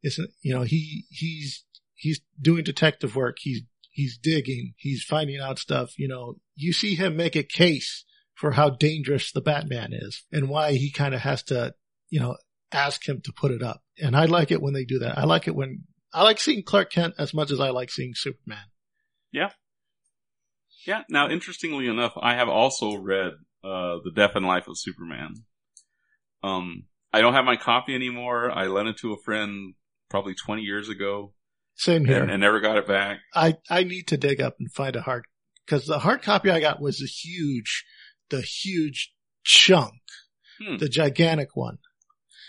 [0.04, 1.64] Isn't you know he he's
[1.96, 3.38] he's doing detective work.
[3.40, 4.74] He's he's digging.
[4.78, 5.98] He's finding out stuff.
[5.98, 8.06] You know, you see him make a case
[8.40, 11.74] for how dangerous the Batman is and why he kind of has to,
[12.10, 12.38] you know,
[12.72, 13.82] ask him to put it up.
[14.02, 15.18] And I like it when they do that.
[15.18, 15.84] I like it when
[16.14, 18.64] I like seeing Clark Kent as much as I like seeing Superman.
[19.34, 19.50] Yeah.
[20.88, 21.04] Yeah.
[21.10, 25.34] Now, interestingly enough, I have also read uh, the Death and Life of Superman.
[26.42, 28.50] Um, I don't have my copy anymore.
[28.50, 29.74] I lent it to a friend
[30.10, 31.34] probably 20 years ago
[31.76, 32.22] Same here.
[32.22, 33.20] and, and never got it back.
[33.36, 35.26] I, I need to dig up and find a hard,
[35.68, 37.84] cause the hard copy I got was a huge,
[38.30, 39.12] the huge
[39.44, 39.94] chunk,
[40.62, 40.78] Hmm.
[40.78, 41.78] the gigantic one.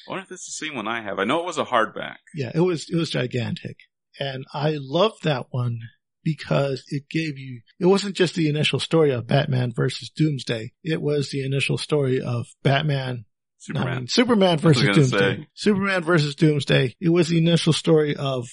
[0.08, 1.18] I wonder if it's the same one I have.
[1.18, 2.16] I know it was a hardback.
[2.34, 3.76] Yeah, it was, it was gigantic.
[4.18, 5.78] And I loved that one
[6.24, 10.72] because it gave you, it wasn't just the initial story of Batman versus Doomsday.
[10.82, 13.24] It was the initial story of Batman
[13.58, 13.88] Superman.
[13.88, 15.34] I mean, Superman versus That's what I was Doomsday.
[15.36, 16.94] gonna Superman versus Doomsday.
[17.00, 18.48] It was the initial story of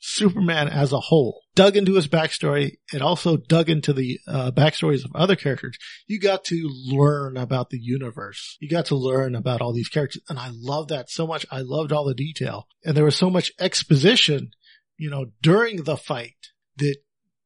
[0.00, 1.42] Superman as a whole.
[1.54, 2.78] Dug into his backstory.
[2.92, 5.76] It also dug into the uh, backstories of other characters.
[6.06, 8.56] You got to learn about the universe.
[8.60, 10.22] You got to learn about all these characters.
[10.28, 11.44] And I love that so much.
[11.50, 12.66] I loved all the detail.
[12.84, 14.50] And there was so much exposition,
[14.96, 16.34] you know, during the fight
[16.78, 16.96] that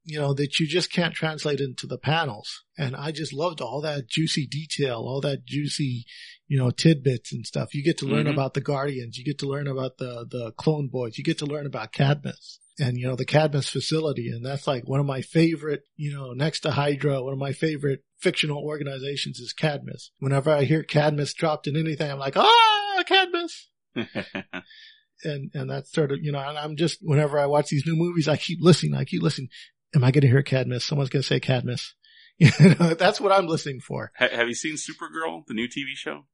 [0.04, 2.62] you know, that you just can't translate into the panels.
[2.76, 6.04] And I just loved all that juicy detail, all that juicy,
[6.46, 7.74] you know, tidbits and stuff.
[7.74, 8.32] You get to learn Mhm.
[8.32, 9.16] about the Guardians.
[9.16, 11.16] You get to learn about the, the Clone Boys.
[11.16, 14.28] You get to learn about Cadmus and, you know, the Cadmus facility.
[14.28, 17.52] And that's like one of my favorite, you know, next to Hydra, one of my
[17.52, 20.10] favorite fictional organizations is Cadmus.
[20.18, 23.68] Whenever I hear Cadmus dropped in anything, I'm like, ah, Cadmus
[25.24, 27.94] and and that's sort of you know and i'm just whenever i watch these new
[27.96, 29.48] movies i keep listening i keep listening
[29.94, 31.94] am i going to hear cadmus someone's going to say cadmus
[32.38, 35.94] you know that's what i'm listening for Ha- have you seen Supergirl, the new TV
[35.94, 36.26] show?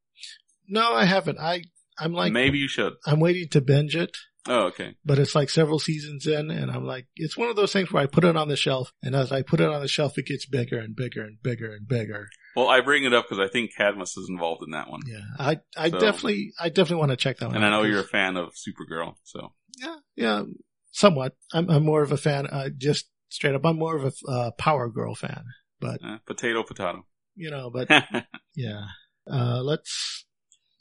[0.69, 1.63] no i haven't i
[1.99, 2.95] i'm like Maybe you should.
[3.07, 4.17] i'm waiting to binge it
[4.49, 4.95] Oh, okay.
[5.05, 8.03] but it's like several seasons in and i'm like it's one of those things where
[8.03, 10.25] i put it on the shelf and as i put it on the shelf it
[10.27, 13.49] gets bigger and bigger and bigger and bigger Well, I bring it up because I
[13.53, 17.11] think Cadmus is involved in that one, yeah i i So- definitely i definitely want
[17.11, 19.17] to check that one and I know you're a fan of Supergirl.
[19.25, 20.43] So yeah yeah
[20.91, 24.31] somewhat i'm, I'm more of a fan uh, just straight up i'm more of a
[24.31, 25.45] uh, power girl fan
[25.81, 27.05] but uh, potato, potato.
[27.35, 27.89] you know, but
[28.55, 28.85] yeah.
[29.31, 30.27] Uh, let's,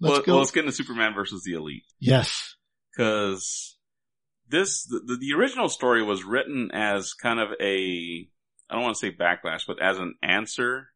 [0.01, 0.33] let's go.
[0.33, 2.55] well, let's get into Superman versus the Elite yes.
[2.91, 3.77] because
[4.49, 8.27] this the the original story was written as kind of a
[8.69, 10.89] I don't want to say backlash, but as an answer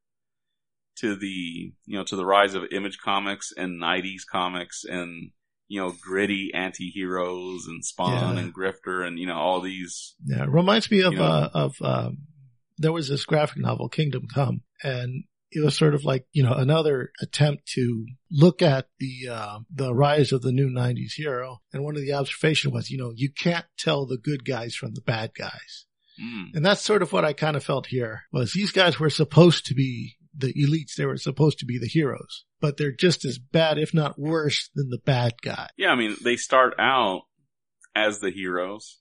[0.97, 5.32] to the you know to the rise of Image Comics and '90s comics and
[5.68, 8.43] you know gritty anti-heroes and Spawn Yeah.
[8.43, 10.43] and Grifter and you know all these Yeah.
[10.43, 11.26] It reminds me of, You know?
[11.26, 12.18] uh, of, um,
[12.78, 16.53] there was this graphic novel, Kingdom Come, and it was sort of like, you know,
[16.53, 21.61] another attempt to look at the, uh, the rise of the new 90s hero.
[21.72, 24.95] And one of the observations was, you know, you can't tell the good guys from
[24.95, 25.86] the bad guys.
[26.20, 29.11] mm, And that's sort of what I kind of felt here was these guys were
[29.11, 30.96] supposed to be the elites.
[30.96, 34.70] They were supposed to be the heroes, but they're just as bad, if not worse
[34.76, 35.70] than the bad guy.
[35.78, 35.90] yeah.
[35.90, 37.24] I mean, they start out
[37.96, 39.00] as the heroes.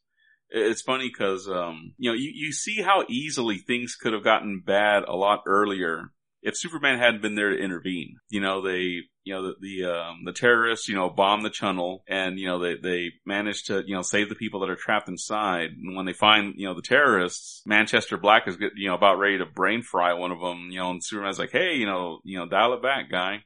[0.50, 4.62] It's funny because um, you know you, you see how easily things could have gotten
[4.64, 6.10] bad a lot earlier
[6.42, 8.16] if Superman hadn't been there to intervene.
[8.28, 12.02] You know they you know the the, um, the terrorists you know bomb the tunnel
[12.08, 15.08] and you know they they manage to you know save the people that are trapped
[15.08, 15.70] inside.
[15.70, 19.18] And when they find you know the terrorists, Manchester Black is get, you know about
[19.18, 20.68] ready to brain fry one of them.
[20.70, 23.44] You know and Superman's like, hey, you know you know dial it back, guy.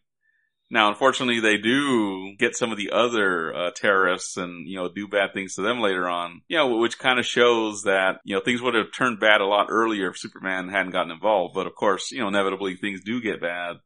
[0.69, 5.07] Now, unfortunately, they do get some of the other uh, terrorists and you know do
[5.07, 6.43] bad things to them later on.
[6.49, 9.47] You know, which kind of shows that you know things would have turned bad a
[9.47, 11.55] lot earlier if Superman hadn't gotten involved.
[11.55, 13.77] But of course, you know, inevitably things do get bad.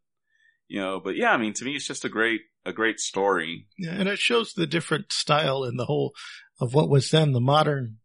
[0.69, 3.67] You know, but yeah, I mean, to me, it's just a great a great story.
[3.79, 6.15] Yeah, and it shows the different style in the whole
[6.61, 7.99] of what was then the modern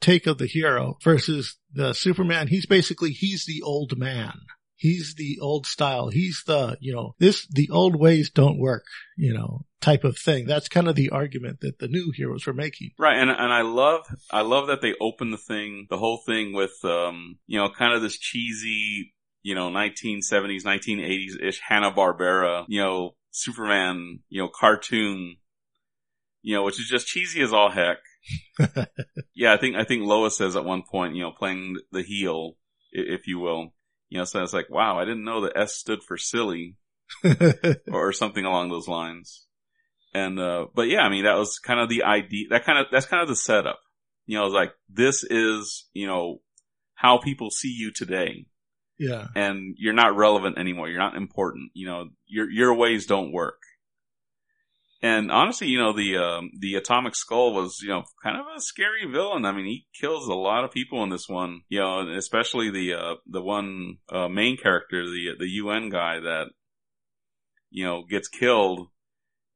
[0.00, 2.48] take of the hero versus the Superman.
[2.48, 4.40] He's basically he's the old man.
[4.76, 6.08] He's the old style.
[6.08, 8.84] He's the, you know, this, the old ways don't work,
[9.16, 10.46] you know, type of thing.
[10.46, 12.92] That's kind of the argument that the new heroes were making.
[12.98, 16.54] Right, and and I love I love that they open the thing, the whole thing
[16.54, 19.12] with um, you know, kind of this cheesy,
[19.42, 25.36] you know, 1970s, 1980s ish Hanna Barbera, you know, Superman, you know, cartoon,
[26.42, 27.98] you know, which is just cheesy as all heck.
[29.34, 32.56] yeah, I think I think Lois says at one point, you know, playing the heel,
[32.92, 33.74] if you will,
[34.12, 36.76] You know, so it's like, wow, I didn't know the S stood for silly
[37.90, 39.46] or something along those lines.
[40.12, 42.88] And, uh, but yeah, I mean, that was kind of the idea, that kind of,
[42.92, 43.78] that's kind of the setup.
[44.26, 46.42] You know, it's like, this is, you know,
[46.94, 48.48] how people see you today.
[48.98, 49.28] yeah.
[49.34, 50.90] And you're not relevant anymore.
[50.90, 51.70] You're not important.
[51.72, 53.61] You know, your, your ways don't work.
[55.02, 58.60] And honestly, you know, the, um, the Atomic Skull was, you know, kind of a
[58.60, 59.44] scary villain.
[59.44, 62.94] I mean, he kills a lot of people in this one, you know, especially the,
[62.94, 66.46] uh, the one, uh, main character, the, the UN guy that,
[67.70, 68.88] you know, gets killed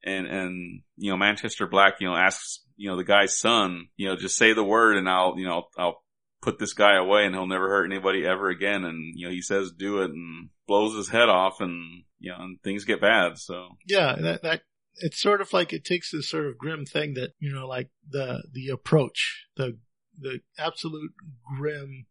[0.02, 4.08] and, and, you know, Manchester Black, you know, asks, you know, the guy's son, you
[4.08, 6.02] know, just say the word and I'll, you know, I'll
[6.42, 8.84] put this guy away and he'll never hurt anybody ever again.
[8.84, 12.38] And, you know, he says do it and blows his head off and, you know,
[12.40, 13.38] and things get bad.
[13.38, 14.62] So, Yeah, that that
[14.98, 17.90] it's sort of like it takes this sort of grim thing that you know, like
[18.08, 19.78] the the approach, the
[20.18, 21.12] the absolute
[21.56, 22.06] grim,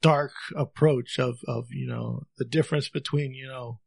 [0.00, 3.80] dark approach of of you know the difference between you know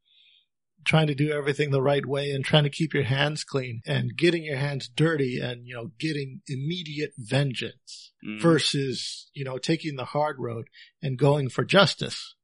[0.83, 4.17] trying to do everything the right way and trying to keep your hands clean and
[4.17, 9.95] getting your hands dirty and you know getting immediate vengeance mm, versus you know taking
[9.95, 10.67] the hard road
[11.01, 12.35] and going for justice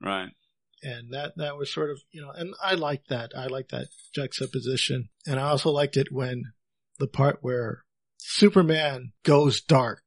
[0.00, 0.30] right.
[0.82, 3.32] And that that was sort of you know and i liked that.
[3.36, 5.08] I liked that juxtaposition.
[5.26, 6.42] And i also liked it when
[6.98, 7.84] the part where
[8.18, 10.02] superman goes dark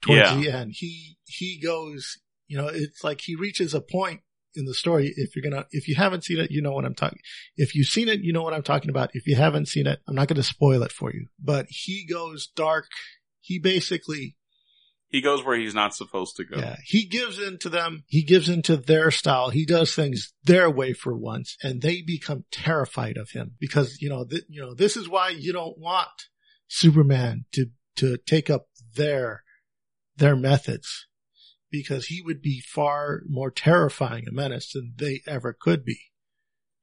[0.00, 0.36] towards Yeah.
[0.36, 0.72] the end.
[0.74, 2.18] He he goes
[2.48, 4.20] you know it's like he reaches a point
[4.54, 5.12] in the story.
[5.16, 7.18] If you're gonna if you haven't seen it you know what i'm talking
[7.56, 9.10] if you've seen it you know what i'm talking about.
[9.14, 11.28] If you haven't seen it i'm not going to spoil it for you.
[11.42, 12.86] But he goes dark.
[13.40, 14.36] He basically
[15.12, 16.56] He goes where he's not supposed to go.
[16.56, 18.02] yeah, he gives in to them.
[18.06, 19.50] He gives into their style.
[19.50, 24.08] He does things their way for once, and they become terrified of him because you
[24.08, 26.08] know, th- you know, this is why you don't want
[26.66, 29.44] Superman to to take up their
[30.16, 31.06] their methods
[31.70, 35.98] because he would be far more terrifying a menace than they ever could be.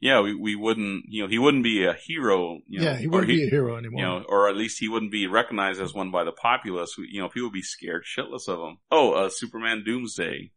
[0.02, 3.08] Yeah, we, we wouldn't, you know, he wouldn't be a hero, you know, yeah, he
[3.08, 4.00] wouldn't be a hero anymore.
[4.00, 6.94] you know, or at least he wouldn't be recognized as one by the populace.
[6.96, 8.78] who- You know, people would be scared shitless of him.
[8.90, 10.52] Oh, uh, Superman Doomsday.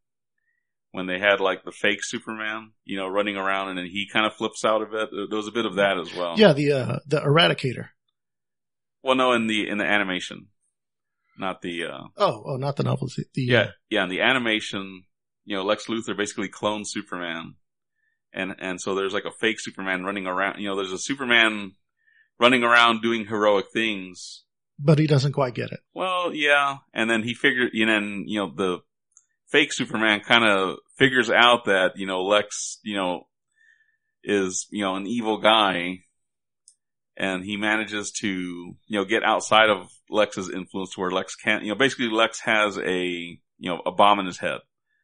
[0.93, 4.27] When they had like the fake Superman, you know, running around and then he kind
[4.27, 5.09] of flips out of it.
[5.31, 6.35] There was a bit of that as well.
[6.39, 7.89] yeah, the uh, the Eradicator.
[9.03, 10.49] Well, no, in the, in the animation.
[11.39, 13.09] Not the, uh, Oh, oh, not the novel.
[13.17, 15.05] The yeah, yeah, in the animation,
[15.47, 17.55] you know, Lex Luthor basically clones Superman.
[18.33, 21.73] And, and so there's like a fake Superman running around, you know, there's a Superman
[22.41, 24.45] running around doing heroic things.
[24.79, 25.81] but he doesn't quite get it.
[25.95, 26.79] Well, yeah.
[26.93, 28.79] And then he figured, you know, and, you know, the
[29.51, 33.23] fake Superman kind of figures out that, you know, Lex, you know,
[34.25, 36.01] is, you know, an evil guy.
[37.17, 41.63] And he manages to, you know, get outside of Lex's influence to where Lex can't,
[41.63, 44.61] you know, basically Lex has a, you know, a bomb in his head,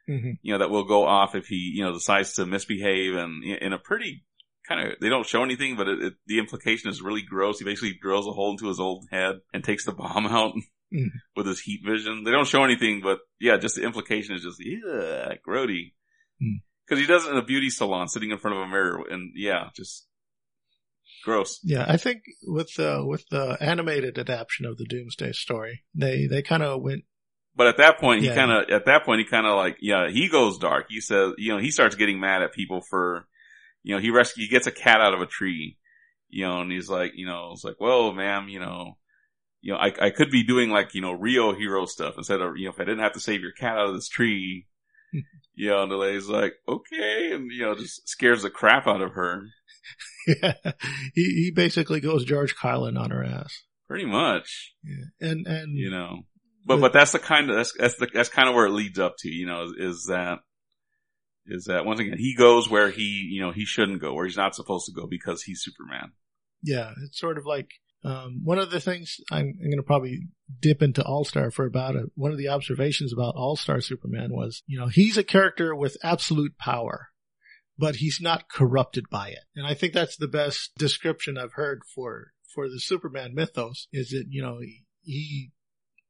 [0.09, 3.45] hmm you know, that will go off if he, you know, decides to misbehave and
[3.45, 4.25] in a pretty
[4.69, 7.59] kind of, they don't show anything, but it, it, the implication is really gross.
[7.59, 10.55] He basically drills a hole into his old head and takes the bomb out
[10.93, 11.11] Mhm.
[11.37, 12.25] with his heat vision.
[12.25, 15.93] They don't show anything, but yeah, just the implication is just, yeah, grody.
[16.43, 16.63] Mm.
[16.89, 19.33] Cause he does it in a beauty salon sitting in front of a mirror and
[19.37, 20.07] yeah, just
[21.25, 21.61] gross.
[21.63, 26.41] Yeah, I think with the with the animated adaptation of the Doomsday story, they they
[26.43, 27.05] kind of went.
[27.59, 28.35] But at that point, he Yeah.
[28.37, 30.87] kind of, at that point, he kind of like, yeah, he goes dark.
[30.89, 33.27] He says, you know, he starts getting mad at people for,
[33.83, 35.77] you know, he rescue, he gets a cat out of a tree,
[36.31, 38.97] you know, and he's like, you know, it's like, well, ma'am, you know,
[39.61, 42.57] you know, I, I could be doing like, you know, Rio hero stuff instead of,
[42.57, 44.67] you know, if I didn't have to save your cat out of this tree,
[45.55, 49.03] you know, and the lady's like, okay, and, you know, just scares the crap out
[49.03, 49.43] of her.
[50.29, 50.53] Yeah,
[51.15, 53.65] he he basically goes George Carlin on her ass.
[53.89, 56.21] Pretty much, Yeah, and and you know.
[56.69, 58.99] But but that's the kind of that's that's the, that's kind of where it leads
[58.99, 60.41] up to, you know, is, is that
[61.47, 64.37] is that once again he goes where he you know he shouldn't go, where he's
[64.37, 66.13] not supposed to go because he's Superman.
[66.63, 67.71] yeah, it's sort of like
[68.05, 70.29] um, one of the things I'm, I'm going to probably
[70.61, 72.05] dip into All Star for about it.
[72.15, 75.97] One of the observations about All Star Superman was, you know, he's a character with
[76.05, 77.09] absolute power,
[77.79, 81.81] but he's not corrupted by it, and I think that's the best description I've heard
[81.95, 83.89] for for the Superman mythos.
[83.91, 85.53] Is that you know he, he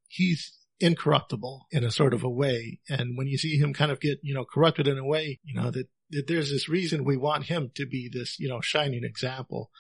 [0.09, 4.01] he's incorruptible in a sort of a way, and when you see him kind of
[4.01, 5.87] get you know corrupted in a way, you know that.
[6.11, 9.71] That there's this reason we want him to be this, you know, shining example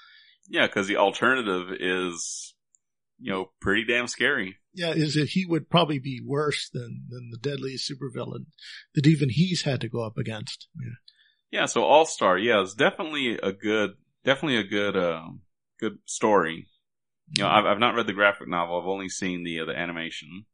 [0.46, 2.54] Yeah, because the alternative is
[3.18, 4.56] you know pretty damn scary.
[4.74, 8.44] yeah, is that he would probably be worse than than the deadliest supervillain
[8.94, 10.68] that even he's had to go up against.
[10.78, 11.60] Yeah.
[11.60, 15.40] Yeah, so All Star, yeah, it's definitely a good, definitely a good, um,
[15.80, 16.66] good story.
[17.36, 18.80] You know, I've I've not read the graphic novel.
[18.80, 20.46] I've only seen the uh, the animation.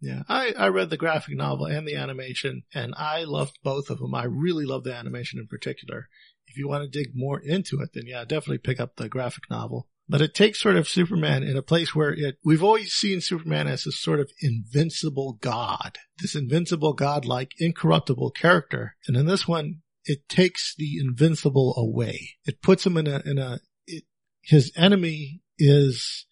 [0.00, 3.98] Yeah, I, I read the graphic novel and the animation, and I loved both of
[3.98, 4.14] them.
[4.14, 6.08] I really love the animation in particular.
[6.46, 9.44] If you want to dig more into it, then yeah, definitely pick up the graphic
[9.50, 9.88] novel.
[10.08, 13.68] But it takes sort of Superman in a place where it, we've always seen Superman
[13.68, 18.96] as this sort of invincible god, this invincible god-like incorruptible character.
[19.06, 22.30] And in this one, it takes the invincible away.
[22.44, 24.02] It puts him in a, in a, it,
[24.42, 26.26] his enemy is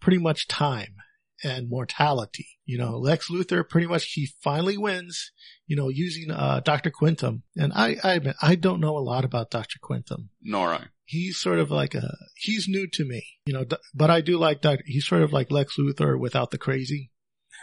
[0.00, 0.94] pretty much time
[1.42, 2.46] and mortality.
[2.64, 5.32] You know, Lex Luthor pretty much he finally wins,
[5.66, 6.90] you know, using uh Dr.
[6.90, 7.44] Quintum.
[7.56, 9.78] And I I admit I don't know a lot about Dr.
[9.80, 10.30] Quintum.
[10.42, 10.84] Nor I.
[11.04, 14.60] He's sort of like a he's new to me, you know, but I do like
[14.60, 14.82] Dr.
[14.84, 17.10] he's sort of like Lex Luthor without the crazy.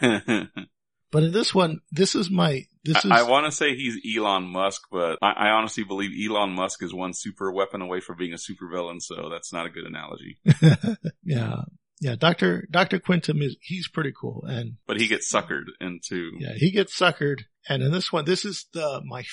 [1.10, 3.98] but in this one, this is my this is I, I want to say he's
[4.16, 8.16] Elon Musk, but I, I honestly believe Elon Musk is one super weapon away from
[8.16, 10.38] being a supervillain, so that's not a good analogy.
[11.24, 11.62] yeah.
[12.00, 16.32] Yeah, Doctor Doctor Quintum is he's pretty cool, and but he gets suckered into.
[16.38, 19.24] Yeah, he gets suckered, and in this one, this is the my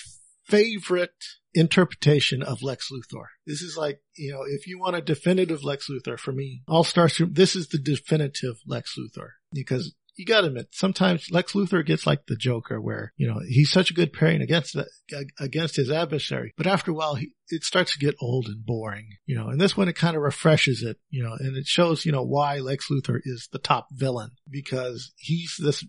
[0.46, 1.12] favorite
[1.54, 3.26] interpretation of Lex Luthor.
[3.46, 6.86] This is like you know, if you want a definitive Lex Luthor, for me, All
[6.86, 7.22] Stars.
[7.30, 12.26] This is the definitive Lex Luthor because you gotta admit, sometimes Lex Luthor gets like
[12.28, 14.88] the Joker where, you know, he's such a good parrying against the,
[15.40, 16.54] against his adversary.
[16.56, 19.60] But after a while, he, it starts to get old and boring, you know, and
[19.60, 22.60] this one, it kind of refreshes it, you know, and it shows, you know, why
[22.60, 25.84] Lex Luthor is the top villain because he's this,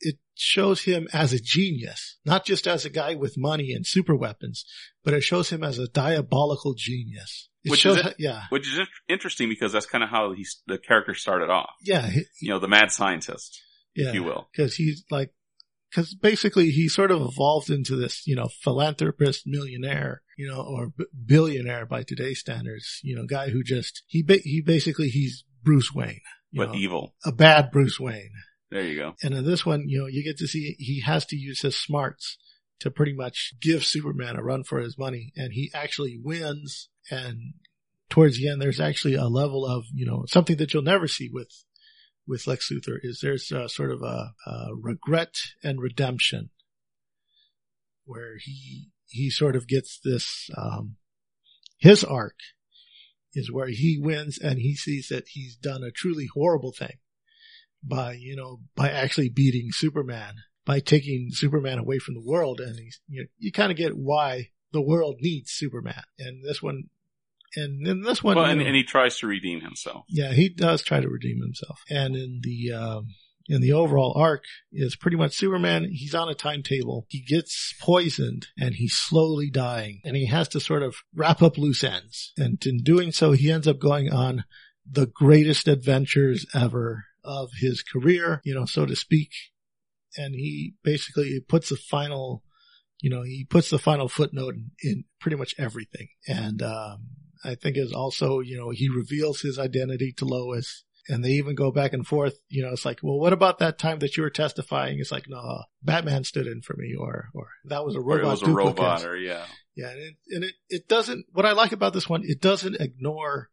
[0.00, 4.14] it shows him as a genius, not just as a guy with money and super
[4.14, 4.64] weapons,
[5.02, 7.48] but it shows him as a diabolical genius.
[7.64, 10.76] It which shows, is yeah, which is interesting because that's kind of how he's the
[10.76, 11.70] character started off.
[11.82, 13.60] Yeah, he, you know, the mad scientist,
[13.94, 15.32] yeah, if you will, because he's like,
[15.90, 20.88] because basically he sort of evolved into this, you know, philanthropist, millionaire, you know, or
[20.88, 25.44] b- billionaire by today's standards, you know, guy who just he ba- he basically he's
[25.62, 26.20] Bruce Wayne,
[26.52, 28.32] but know, evil, a bad Bruce Wayne.
[28.70, 29.14] There you go.
[29.22, 31.78] And in this one, you know, you get to see he has to use his
[31.78, 32.36] smarts
[32.80, 36.88] to pretty much give Superman a run for his money, and he actually wins.
[37.10, 37.54] And
[38.08, 41.28] towards the end, there's actually a level of, you know, something that you'll never see
[41.32, 41.64] with,
[42.26, 46.50] with Lex Luthor is there's a, sort of a, a regret and redemption
[48.04, 50.96] where he, he sort of gets this, um,
[51.78, 52.36] his arc
[53.34, 56.98] is where he wins and he sees that he's done a truly horrible thing
[57.82, 60.34] by, you know, by actually beating Superman,
[60.64, 62.60] by taking Superman away from the world.
[62.60, 66.02] And he's, you know, you kind of get why the world needs Superman.
[66.18, 66.84] And this one
[67.56, 70.04] and in this one, well, and, know, and, he tries to redeem himself.
[70.08, 71.82] Yeah, he does try to redeem himself.
[71.88, 73.06] And in the um,
[73.46, 75.88] in the overall arc is pretty much Superman.
[75.90, 77.06] He's on a timetable.
[77.08, 81.58] He gets poisoned and he's slowly dying, and he has to sort of wrap up
[81.58, 82.32] loose ends.
[82.36, 84.44] And in doing so, he ends up going on
[84.90, 89.30] the greatest adventures ever of his career, you know, so to speak.
[90.16, 92.42] And he basically puts the final,
[93.00, 96.08] you know, he puts the final footnote in, in pretty much everything.
[96.28, 97.08] And um,
[97.44, 101.54] I think is also, you know, he reveals his identity to Lois and they even
[101.54, 102.38] go back and forth.
[102.48, 104.98] You know, it's like, well, what about that time that you were testifying?
[104.98, 108.24] It's like, no, Batman stood in for me or, or that was a robot.
[108.24, 108.78] Or it was a duplicate.
[108.78, 109.44] robot or yeah.
[109.76, 109.90] Yeah.
[109.90, 113.48] And it, and it, it doesn't, what I like about this one, it doesn't ignore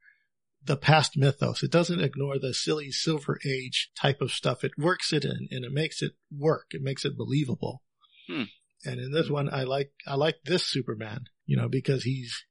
[0.63, 1.63] the past mythos.
[1.63, 4.63] It doesn't ignore the silly silver age type of stuff.
[4.63, 6.67] It works it in and it makes it work.
[6.71, 7.81] It makes it believable.
[8.27, 8.43] Hmm.
[8.85, 12.45] And in this one, I like, I like this Superman, you know, because he's,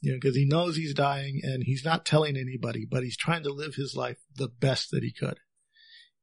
[0.00, 3.42] you know, because he knows he's dying and he's not telling anybody, but he's trying
[3.44, 5.38] to live his life the best that he could.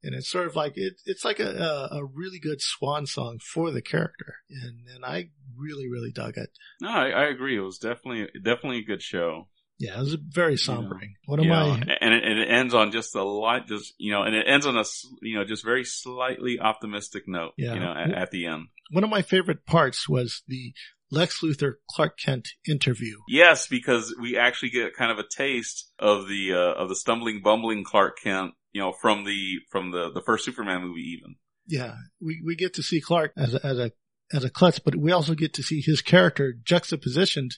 [0.04, 3.70] And it's sort of like it, it's like a, a, really good swan song for
[3.70, 6.50] the character, and and I really really dug it.
[6.82, 7.56] No, I, I agree.
[7.56, 9.50] It was definitely definitely a good show.
[9.82, 11.14] Yeah, it was very sombering.
[11.26, 11.70] What am You I?
[12.02, 14.68] and it, and it ends on just a light, just you know, and it ends
[14.68, 14.84] on a
[15.24, 17.54] you know just very slightly optimistic note.
[17.58, 17.74] Yeah.
[17.74, 18.68] You know, at, at the end.
[18.92, 20.74] One of my favorite parts was the
[21.10, 23.16] Lex Luthor Clark Kent interview.
[23.28, 27.42] Yes, because we actually get kind of a taste of the uh, of the stumbling,
[27.44, 28.52] bumbling Clark Kent.
[28.74, 31.38] You know, from the from the the first Superman movie, even.
[31.66, 33.92] Yeah, we we get to see Clark as a, as a
[34.32, 37.54] as a klutz, but we also get to see his character juxtapositioned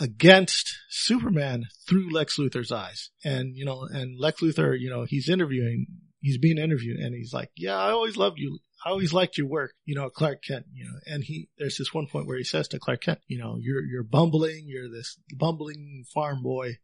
[0.00, 3.10] against Superman through Lex Luthor's eyes.
[3.24, 5.86] And, you know, and Lex Luthor, you know, he's interviewing,
[6.20, 8.58] he's being interviewed and he's like, yeah, I always loved you.
[8.84, 11.94] I always liked your work, you know, Clark Kent, you know, and he, there's this
[11.94, 15.18] one point where he says to Clark Kent, you know, you're, you're bumbling, you're this
[15.34, 16.74] bumbling farm boy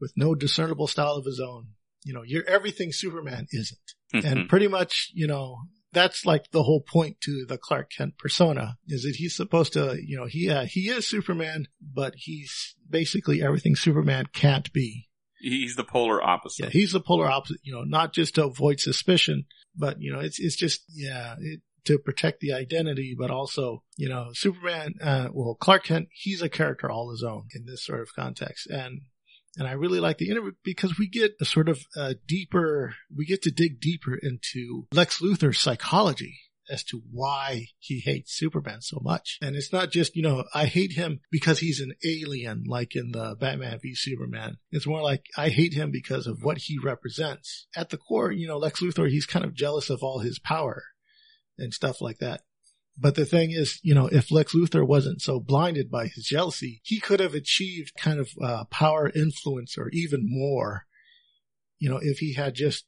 [0.00, 1.68] with no discernible style of his own.
[2.04, 3.80] You know, you're everything Superman isn't.
[4.14, 4.26] Mm-hmm.
[4.26, 5.58] And pretty much, you know,
[5.98, 9.98] that's like the whole point to the Clark Kent persona is that he's supposed to,
[10.00, 15.08] you know, he, uh, he is Superman, but he's basically everything Superman can't be.
[15.40, 16.64] He's the polar opposite.
[16.64, 17.60] Yeah, he's the polar opposite.
[17.62, 19.44] You know, not just to avoid suspicion,
[19.76, 24.08] but you know, it's it's just yeah, it, to protect the identity, but also you
[24.08, 24.94] know, Superman.
[25.00, 28.66] Uh, well, Clark Kent, he's a character all his own in this sort of context,
[28.66, 29.02] and
[29.58, 33.26] and I really like the interview because we get a sort of uh, deeper, we
[33.26, 36.38] get to dig deeper into Lex Luthor's psychology
[36.70, 39.38] as to why he hates Superman so much.
[39.42, 43.12] And it's not just, you know, I hate him because he's an alien, like in
[43.12, 44.58] the Batman v Superman.
[44.70, 47.66] It's more like I hate him because of what he represents.
[47.74, 50.84] At the core, you know, Lex Luthor, he's kind of jealous of all his power
[51.58, 52.42] and stuff like that.
[53.00, 56.80] But the thing is, you know, if Lex Luthor wasn't so blinded by his jealousy,
[56.82, 60.86] he could have achieved kind of uh, power, influence, or even more.
[61.78, 62.86] You know, if he had just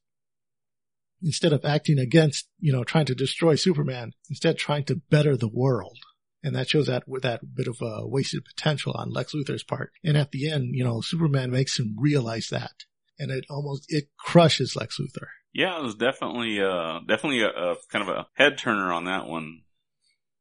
[1.22, 5.48] instead of acting against, you know, trying to destroy Superman, instead trying to better the
[5.48, 5.98] world.
[6.42, 9.92] And that shows that with that bit of wasted potential on Lex Luthor's part.
[10.02, 12.72] And at the end, you know, Superman makes him realize that.
[13.18, 15.26] And it almost, it crushes Lex Luthor.
[15.52, 19.26] Yeah, it was definitely, uh, definitely a, a kind of a head turner on that
[19.26, 19.60] one.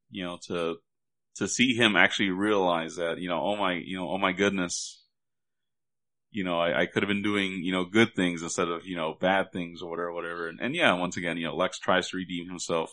[0.10, 0.78] You know, to,
[1.36, 5.04] to see him actually realize that, you know, oh my, you know, oh my goodness,
[6.32, 8.96] you know, I, I, could have been doing, you know, good things instead of, you
[8.96, 10.48] know, bad things or whatever, whatever.
[10.48, 12.92] And, and, yeah, once again, you know, Lex tries to redeem himself.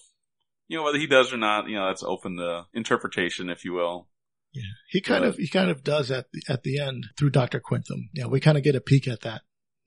[0.68, 3.72] You know, whether he does or not, you know, that's open to interpretation, if you
[3.72, 4.08] will.
[4.52, 4.62] Yeah.
[4.90, 7.60] He kind but, of, he kind of does at the, at the end through Dr.
[7.60, 8.08] Quintum.
[8.14, 8.26] Yeah.
[8.26, 9.42] We kind of get a peek at that,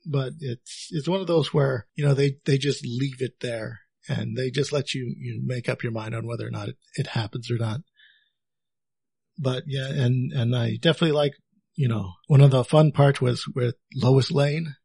[0.06, 3.80] but it's, it's one of those where, you know, they, they just leave it there
[4.08, 6.78] and they just let you, you make up your mind on whether or not it,
[6.96, 7.82] it happens or not.
[9.38, 11.34] But yeah, and, and I definitely like
[11.80, 14.76] you know, one of the fun parts was with Lois Lane,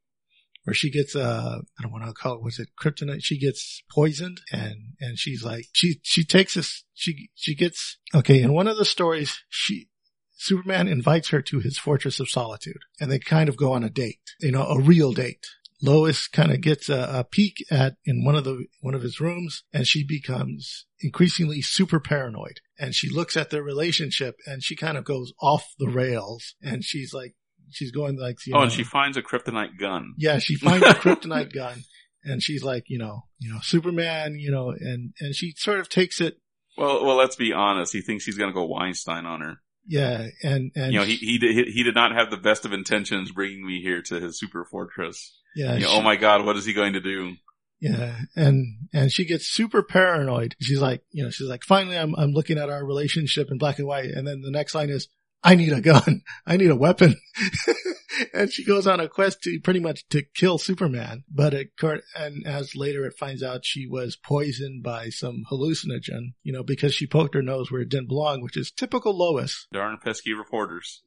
[0.62, 3.24] where she gets, uh, I don't want to call it, was it kryptonite?
[3.24, 8.40] She gets poisoned and, and she's like, she, she takes this, she, she gets, okay,
[8.40, 9.88] in one of the stories, she,
[10.36, 13.90] Superman invites her to his fortress of solitude and they kind of go on a
[13.90, 15.44] date, you know, a real date.
[15.84, 19.20] Lois kind of gets a, a, peek at in one of the one of his
[19.20, 22.60] rooms, and she becomes increasingly super paranoid.
[22.78, 26.82] And she looks at their relationship, and she kind of goes off the rails, and
[26.82, 27.34] she's like,
[27.70, 30.14] she's going like, oh, know, and she finds a kryptonite gun.
[30.16, 31.84] Yeah, she finds a kryptonite gun,
[32.24, 35.90] and she's like, you know, you know, Superman, you know, and and she sort of
[35.90, 36.38] takes it.
[36.78, 37.92] Well, well, let's be honest.
[37.92, 39.60] He thinks he's going to go Weinstein on her.
[39.86, 42.72] Yeah, and and you know he he did, he did not have the best of
[42.72, 45.38] intentions bringing me here to his super fortress.
[45.54, 45.74] Yeah.
[45.74, 47.34] You know, she, oh my God, what is he going to do?
[47.80, 50.56] Yeah, and and she gets super paranoid.
[50.60, 53.78] She's like, you know, she's like, finally, I'm I'm looking at our relationship in black
[53.78, 55.08] and white, and then the next line is,
[55.42, 56.22] I need a gun.
[56.46, 57.14] I need a weapon.
[58.32, 61.24] and she goes on a quest to pretty much to kill Superman.
[61.32, 61.70] But it,
[62.16, 66.94] and as later it finds out she was poisoned by some hallucinogen, you know, because
[66.94, 69.66] she poked her nose where it didn't belong, which is typical Lois.
[69.72, 71.02] Darn pesky reporters.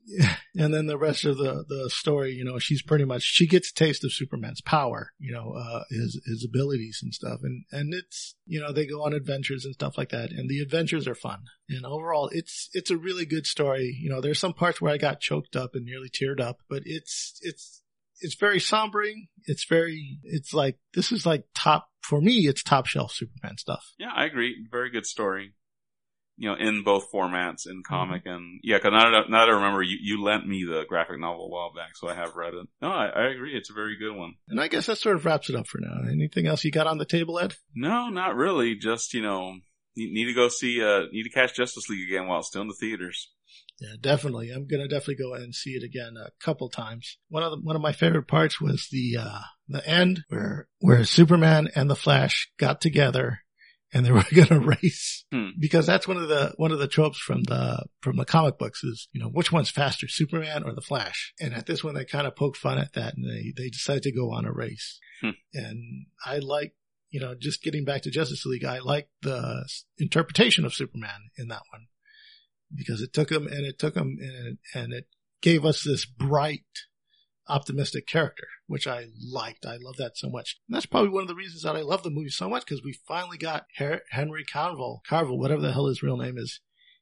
[0.56, 3.72] And then the rest of the, the story, you know, she's pretty much, she gets
[3.72, 7.40] a taste of Superman's power, you know, uh, his, his abilities and stuff.
[7.44, 10.32] And, and it's, you know, they go on adventures and stuff like that.
[10.32, 11.44] And the adventures are fun.
[11.70, 13.98] And overall, it's, it's a really good story.
[14.00, 16.84] You know, there's some parts where I got choked up and nearly teared up, but
[16.98, 17.84] it's, it's,
[18.20, 19.28] it's very sombering.
[19.46, 23.84] It's very, it's like, this is like top, for me, it's top shelf Superman stuff.
[24.00, 24.68] Yeah, I agree.
[24.72, 25.54] Very good story.
[26.40, 28.36] You know, in both formats, in comic mm-hmm.
[28.36, 31.46] and, yeah, cause now, now that I remember, you, you lent me the graphic novel
[31.46, 32.68] a while back, so I have read it.
[32.80, 33.58] No, I, I agree.
[33.58, 34.36] It's a very good one.
[34.48, 36.10] And I guess that sort of wraps it up for now.
[36.12, 37.56] Anything else you got on the table, Ed?
[37.74, 38.76] No, not really.
[38.76, 39.56] Just, you know,
[39.96, 42.68] need to go see, uh, need to catch Justice League again while it's still in
[42.68, 43.32] the theaters.
[43.80, 44.50] Yeah, definitely.
[44.50, 47.18] I'm gonna definitely go and see it again a couple times.
[47.30, 51.04] One of the, one of my favorite parts was the uh, the end where where
[51.04, 53.40] Superman and the Flash got together
[53.94, 55.50] and they were gonna race hmm.
[55.60, 58.84] because that's one of the one of the tropes from the from the comic books
[58.84, 61.34] is you know which one's faster, Superman or the Flash?
[61.40, 64.04] And at this one, they kind of poke fun at that and they they decided
[64.04, 65.00] to go on a race.
[65.22, 65.32] Hmm.
[65.54, 66.74] And I like
[67.12, 69.70] you know just getting back to Justice League, I like the
[70.00, 71.86] interpretation of Superman in that one
[72.74, 75.08] because it took him and it took him and, and it
[75.42, 76.66] gave us this bright,
[77.48, 79.66] optimistic character, which I liked.
[79.66, 80.58] I love that so much.
[80.68, 82.84] And that's probably one of the reasons that I love the movie so much because
[82.84, 86.60] we finally got Henry Cavill, Carville, whatever the hell his real name is.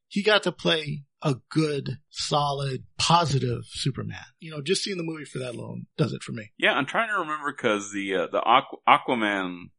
[0.07, 4.24] He got to play a good, solid, positive Superman.
[4.39, 6.51] You know, just seeing the movie for that alone does it for me.
[6.57, 9.70] Yeah, I'm trying to remember because the uh, the Aqu- Aquaman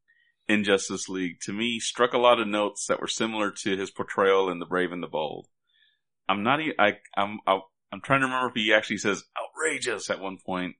[0.48, 3.90] in Justice League to me struck a lot of notes that were similar to his
[3.90, 5.46] portrayal in The Brave and the Bold.
[6.28, 6.60] I'm not.
[6.60, 10.74] Even, I I'm I'm trying to remember if he actually says outrageous at one point.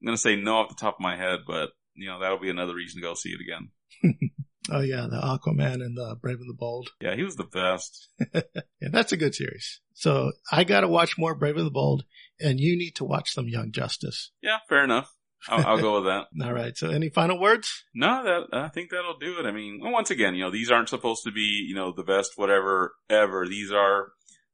[0.00, 2.50] I'm gonna say no off the top of my head, but you know that'll be
[2.50, 3.70] another reason to go see it again.
[4.70, 6.90] oh yeah, the Aquaman and the Brave and the Bold.
[7.00, 8.08] Yeah, he was the best.
[8.34, 9.80] yeah, that's a good series.
[9.94, 12.04] So I got to watch more Brave and the Bold,
[12.40, 14.32] and you need to watch some Young Justice.
[14.42, 15.14] Yeah, fair enough.
[15.48, 16.26] I'll, I'll go with that.
[16.44, 16.76] All right.
[16.76, 17.84] So any final words?
[17.94, 19.46] No, that I think that'll do it.
[19.46, 22.04] I mean, well, once again, you know, these aren't supposed to be, you know, the
[22.04, 23.46] best whatever ever.
[23.46, 24.12] These are,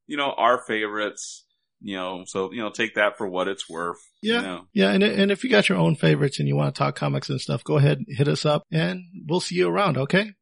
[0.09, 1.45] you know, our favorites.
[1.81, 4.01] You know, so you know, take that for what it's worth.
[4.21, 4.35] Yeah.
[4.35, 4.65] You know.
[4.73, 4.91] Yeah.
[4.91, 7.41] And, and if you got your own favorites and you want to talk comics and
[7.41, 9.97] stuff, go ahead, hit us up and we'll see you around.
[9.97, 10.33] Okay.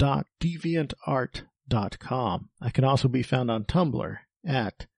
[0.02, 2.48] dot deviantart.com.
[2.60, 4.88] I can also be found on Tumblr at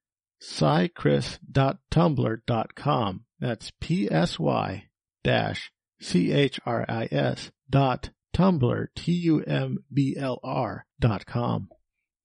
[0.41, 3.25] psy-chris.tumblr.com.
[3.39, 4.85] That's P-S-Y
[5.23, 11.69] dash C-H-R-I-S dot Tumblr, T-U-M-B-L-R dot com.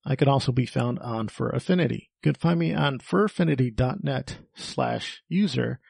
[0.05, 2.09] I can also be found on Fur Affinity.
[2.23, 5.81] You can find me on furaffinity.net slash user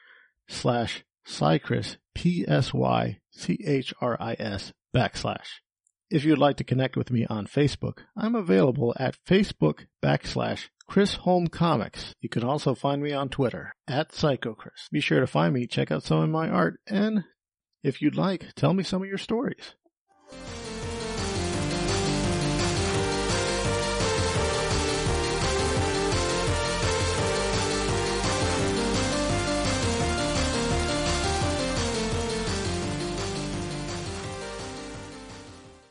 [0.48, 2.72] slash Psychris, P-S-Y-C-H-R-I-S
[4.92, 5.60] backslash.
[6.10, 11.14] If you'd like to connect with me on Facebook, I'm available at Facebook backslash Chris
[11.14, 12.16] Home Comics.
[12.20, 14.90] You can also find me on Twitter at PsychoChris.
[14.90, 17.22] Be sure to find me, check out some of my art, and
[17.84, 19.76] if you'd like, tell me some of your stories.